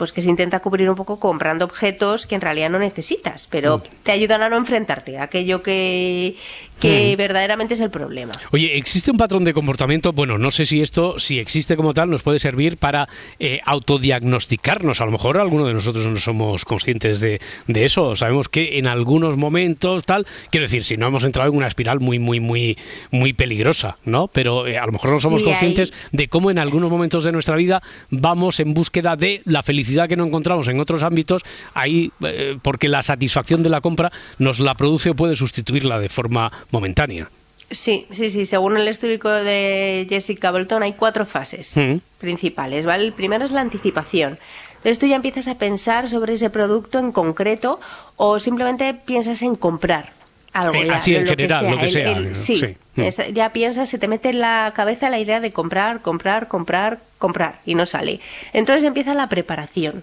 [0.00, 3.82] pues que se intenta cubrir un poco comprando objetos que en realidad no necesitas pero
[4.02, 6.36] te ayudan a no enfrentarte a aquello que,
[6.80, 7.18] que Mm.
[7.18, 10.12] verdaderamente es el problema Oye, ¿existe un patrón de comportamiento?
[10.14, 13.06] Bueno, no sé si esto, si existe como tal, nos puede servir para
[13.38, 15.00] eh, autodiagnosticarnos.
[15.00, 18.16] A lo mejor alguno de nosotros no somos conscientes de, de eso.
[18.16, 22.00] Sabemos que en algunos momentos, tal, quiero decir, si no hemos entrado en una espiral
[22.00, 22.78] muy, muy, muy,
[23.10, 24.28] muy peligrosa, ¿no?
[24.28, 27.32] Pero eh, a lo mejor no somos Sí, conscientes de cómo en algunos momentos de
[27.32, 31.42] nuestra vida vamos en búsqueda de la felicidad que no encontramos en otros ámbitos,
[31.74, 36.08] ahí, eh, porque la satisfacción de la compra nos la produce o puede sustituirla de
[36.08, 37.30] forma momentánea.
[37.70, 38.44] Sí, sí, sí.
[38.46, 41.98] Según el estudio de Jessica Bolton, hay cuatro fases Mm.
[42.18, 43.04] principales, ¿vale?
[43.04, 44.38] El primero es la anticipación.
[44.78, 47.78] Entonces tú ya empiezas a pensar sobre ese producto en concreto
[48.16, 50.12] o simplemente piensas en comprar
[50.52, 50.74] algo.
[50.74, 52.76] Eh, así en lo general, lo que sea, el- sí, sí.
[53.06, 56.98] Es- ya piensas, se te mete en la cabeza la idea de comprar, comprar, comprar,
[57.18, 58.20] comprar y no sale.
[58.52, 60.02] Entonces empieza la preparación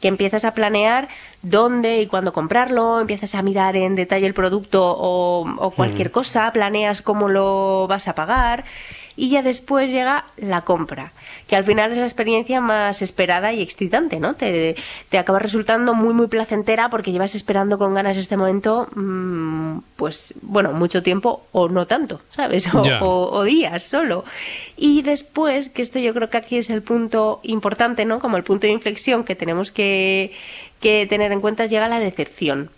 [0.00, 1.08] que empiezas a planear
[1.42, 6.52] dónde y cuándo comprarlo, empiezas a mirar en detalle el producto o, o cualquier cosa,
[6.52, 8.64] planeas cómo lo vas a pagar
[9.16, 11.10] y ya después llega la compra,
[11.48, 14.34] que al final es la experiencia más esperada y excitante, ¿no?
[14.34, 14.76] Te,
[15.08, 20.34] te acaba resultando muy, muy placentera porque llevas esperando con ganas este momento, mm, pues,
[20.42, 22.68] bueno, mucho tiempo o no tanto, ¿sabes?
[23.00, 24.24] O, o días solo.
[24.76, 28.18] Y después, que esto yo creo que aquí es el punto importante, ¿no?
[28.18, 30.32] Como el punto de inflexión que tenemos que,
[30.80, 32.70] que tener en cuenta, llega la decepción.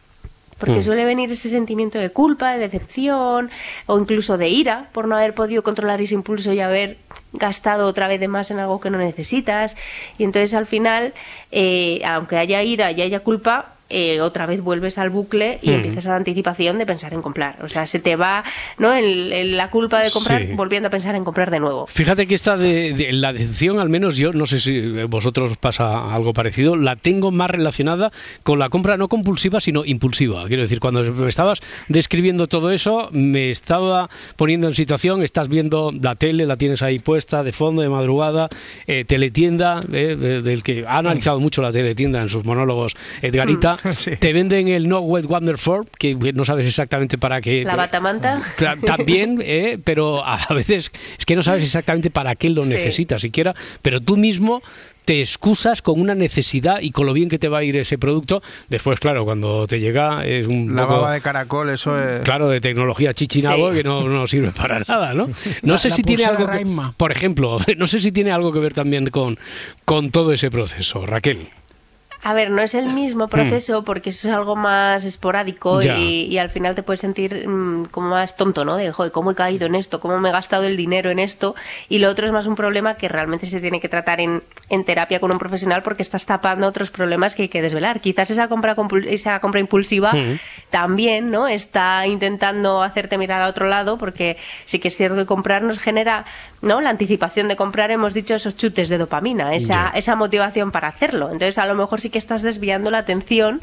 [0.60, 0.82] Porque Mm.
[0.82, 3.50] suele venir ese sentimiento de culpa, de decepción
[3.86, 6.98] o incluso de ira por no haber podido controlar ese impulso y haber
[7.32, 9.74] gastado otra vez de más en algo que no necesitas.
[10.18, 11.14] Y entonces al final,
[11.50, 15.74] eh, aunque haya ira y haya culpa, eh, otra vez vuelves al bucle y Mm.
[15.74, 17.58] empiezas a la anticipación de pensar en comprar.
[17.62, 18.44] O sea, se te va
[18.78, 18.94] ¿no?
[18.94, 20.52] el- el- la culpa de comprar Sí.
[20.54, 21.86] volviendo a pensar en comprar de nuevo.
[21.86, 26.14] Fíjate que esta de, de- la decepción, al menos yo, no sé si vosotros pasa
[26.14, 28.10] algo parecido, la tengo más relacionada
[28.42, 30.46] con la compra no compulsiva, sino impulsiva.
[30.46, 35.92] Quiero decir, cuando me estabas describiendo todo eso, me estaba poniendo en situación, estás viendo
[36.00, 38.48] la tele, la tienes ahí puesta de fondo, de madrugada,
[38.86, 43.76] eh, teletienda, eh, de- del que ha analizado mucho la teletienda en sus monólogos Edgarita,
[43.94, 44.12] Sí.
[44.16, 47.64] te venden el No Wet Wonder 4, que no sabes exactamente para qué.
[47.64, 48.40] La batamanta.
[48.58, 52.68] Ta- También, eh, pero a veces es que no sabes exactamente para qué lo Sí.
[52.68, 54.62] necesitas siquiera, pero tú mismo
[55.06, 57.98] te excusas con una necesidad y con lo bien que te va a ir ese
[57.98, 58.42] producto.
[58.68, 61.00] Después, claro, cuando te llega es un La poco...
[61.00, 62.20] baba de caracol, eso es...
[62.22, 63.78] Claro, de tecnología chichinabo Sí.
[63.78, 65.26] que no, no sirve para nada, ¿no?
[65.62, 66.64] No La- sé la si tiene algo que,
[66.96, 69.36] por ejemplo, no sé si tiene algo que ver también con,
[69.84, 71.48] con todo ese proceso, Raquel.
[72.22, 75.98] A ver, no es el mismo proceso porque eso es algo más esporádico Hmm.
[75.98, 78.76] Y, y al final te puedes sentir mm, como más tonto, ¿no?
[78.76, 80.00] De, joder, ¿cómo he caído en esto?
[80.00, 81.54] ¿Cómo me he gastado el dinero en esto?
[81.88, 84.84] Y lo otro es más un problema que realmente se tiene que tratar en, en
[84.84, 88.00] terapia con un profesional porque estás tapando otros problemas que hay que desvelar.
[88.00, 88.76] Quizás esa compra,
[89.08, 90.38] esa compra impulsiva Mm.
[90.70, 91.48] también, ¿no?
[91.48, 95.78] Está intentando hacerte mirar a otro lado porque sí que es cierto que comprar nos
[95.78, 96.24] genera,
[96.62, 96.80] ¿no?
[96.80, 101.26] La anticipación de comprar, hemos dicho, esos chutes de dopamina, esa, esa motivación para hacerlo.
[101.26, 103.62] Entonces, a lo mejor sí que estás desviando la atención.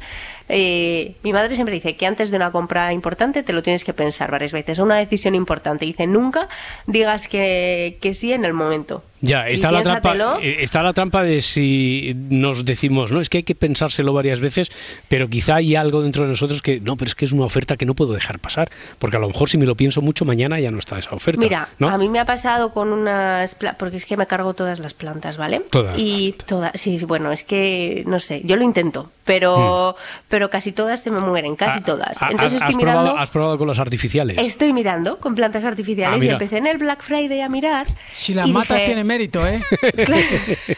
[0.50, 3.94] Eh, mi madre siempre dice que antes de una compra importante te lo tienes que
[3.94, 4.80] pensar varias veces.
[4.80, 5.86] Una decisión importante.
[5.86, 6.50] Dice, nunca
[6.86, 9.04] digas que, que sí en el momento.
[9.20, 13.30] Ya, Y está la, trampa, eh, está la trampa de si nos decimos, no, es
[13.30, 14.70] que hay que pensárselo varias veces,
[15.08, 17.78] pero quizá hay algo dentro de nosotros que, no, pero es que es una oferta
[17.78, 20.60] que no puedo dejar pasar, porque a lo mejor si me lo pienso mucho mañana
[20.60, 21.42] ya no está esa oferta.
[21.42, 21.90] Mira, ¿no?
[21.90, 25.38] a mí me ha pasado con unas porque es que me cargo todas las plantas,
[25.38, 25.62] ¿vale?
[25.72, 25.98] Todas.
[25.98, 29.96] Y todas, sí, bueno, es que no sé, yo lo intento, pero
[30.30, 32.18] pero casi todas se me mueren, casi Ah, todas.
[32.22, 34.38] ah, Entonces has, estoy has probado, mirando has probado con los artificiales.
[34.38, 36.34] Estoy mirando con plantas Ah, artificiales y mira.
[36.34, 37.88] empecé en el Black Friday a mirar.
[38.16, 39.60] Si las y matas dije- tiene mérito, ¿eh?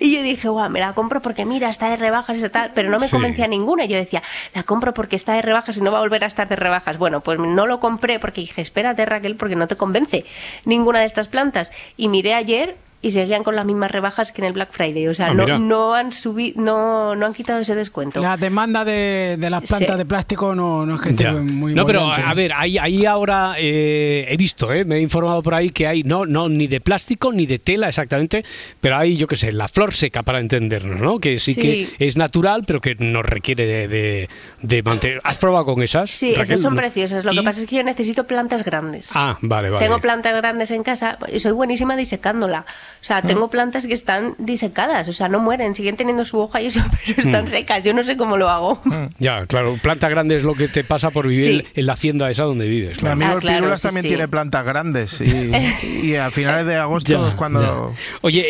[0.00, 2.88] Y yo dije, guau, me la compro porque mira, está de rebajas y tal, pero
[2.88, 3.12] no me Sí.
[3.12, 3.84] convencía ninguna.
[3.84, 4.22] Yo decía,
[4.54, 6.96] la compro porque está de rebajas y no va a volver a estar de rebajas.
[6.96, 10.24] Bueno, pues no lo compré porque dije, espérate Raquel, porque no te convence
[10.64, 11.72] ninguna de estas plantas.
[11.98, 15.08] Y miré ayer y seguían con las mismas rebajas que en el Black Friday.
[15.08, 18.20] O sea, Ah, no, no han subido, no, no han quitado ese descuento.
[18.20, 19.96] La demanda de, de las plantas Sí.
[19.98, 21.32] de plástico no, no es que esté Ya.
[21.32, 25.42] muy no, pero a ver, ahí, ahí ahora eh, he visto, eh, me he informado
[25.42, 28.44] por ahí que hay, no, no ni de plástico ni de tela exactamente,
[28.80, 31.18] pero hay, yo qué sé, la flor seca para entendernos, ¿no?
[31.18, 31.60] Que sí, Sí.
[31.60, 34.28] que es natural, pero que nos requiere de, de,
[34.60, 35.20] de mantener.
[35.24, 36.10] ¿Has probado con esas?
[36.10, 36.42] Sí, Raquel?
[36.42, 37.24] esas son preciosas.
[37.24, 37.36] Lo ¿Y?
[37.38, 39.08] que pasa es que yo necesito plantas grandes.
[39.14, 39.84] Ah, vale, vale.
[39.86, 42.66] Tengo plantas grandes en casa y soy buenísima disecándola.
[43.00, 46.60] O sea, tengo plantas que están disecadas, o sea, no mueren, siguen teniendo su hoja
[46.60, 47.48] y eso, pero están Mm.
[47.48, 47.82] secas.
[47.82, 48.82] Yo no sé cómo lo hago.
[49.18, 51.66] Ya, claro, planta grande es lo que te pasa por vivir Sí.
[51.80, 53.02] en la hacienda esa donde vives.
[53.02, 54.08] Mi amigo Ah, el claro, sí, también sí.
[54.08, 55.50] tiene plantas grandes y,
[56.08, 57.62] y a finales de agosto Ya, es cuando...
[57.92, 58.18] ya.
[58.20, 58.46] Oye,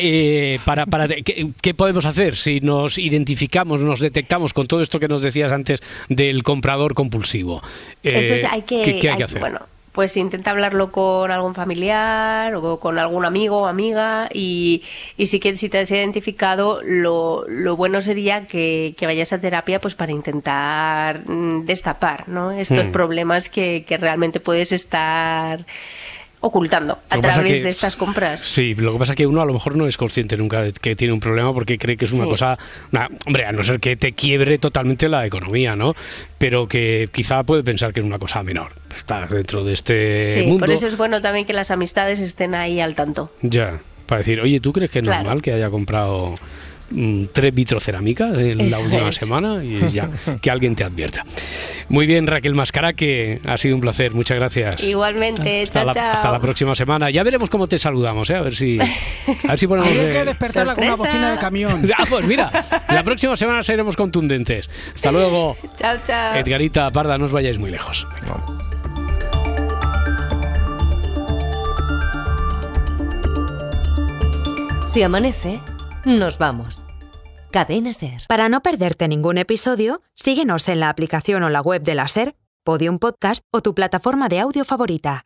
[0.54, 4.98] eh, para, para, ¿qué, qué podemos hacer si nos identificamos, nos detectamos con todo esto
[4.98, 7.62] que nos decías antes del comprador compulsivo?
[8.02, 9.38] Eh, Eso es, hay que, ¿qué, qué hay hay- que hacer?
[9.40, 9.60] Bueno,
[9.92, 14.82] pues intenta hablarlo con algún familiar o con algún amigo o amiga y,
[15.16, 19.80] y que si te has identificado, lo, lo bueno sería que, que vayas a terapia
[19.80, 22.52] pues para intentar mm, destapar ¿no?
[22.52, 22.92] estos Mm.
[22.92, 25.66] problemas que, que realmente puedes estar
[26.40, 28.40] ocultando a través que- de estas compras.
[28.40, 30.72] Sí, lo que pasa es que uno a lo mejor no es consciente nunca de
[30.72, 32.30] que tiene un problema porque cree que es una Sí.
[32.30, 32.58] cosa,
[32.92, 35.94] una- hombre, a no ser que te quiebre totalmente la economía, ¿no?
[36.38, 38.72] Pero que quizá puede pensar que es una cosa menor.
[38.96, 40.60] Está dentro de este Sí, mundo.
[40.66, 43.30] por eso es bueno también que las amistades estén ahí al tanto.
[43.42, 45.22] Ya, para decir, oye, ¿tú crees que es Claro.
[45.22, 46.38] normal que haya comprado
[47.32, 49.16] tres vitrocerámica en la Eso última es.
[49.16, 50.08] semana y ya
[50.40, 51.24] que alguien te advierta.
[51.88, 54.12] Muy bien, Raquel Mascara, que ha sido un placer.
[54.12, 54.84] Muchas gracias.
[54.84, 56.12] Igualmente, Hasta chao, la, chao.
[56.12, 57.10] hasta la próxima semana.
[57.10, 58.36] Ya veremos cómo te saludamos, ¿eh?
[58.36, 58.78] a ver si,
[59.44, 59.88] a ver si ponemos.
[59.90, 61.88] Habría que de- despertarla con una bocina de camión.
[61.98, 62.50] Ah, pues mira,
[62.88, 64.70] la próxima semana seremos contundentes.
[64.94, 65.56] Hasta luego.
[65.78, 66.36] Chao, chao.
[66.36, 68.06] Edgarita, Parda, no os vayáis muy lejos.
[74.86, 75.60] Si amanece,
[76.04, 76.82] nos vamos.
[77.50, 78.22] Cadena Ser.
[78.28, 82.36] Para no perderte ningún episodio, síguenos en la aplicación o la web de la SER,
[82.64, 85.24] Podium Podcast o tu plataforma de audio favorita.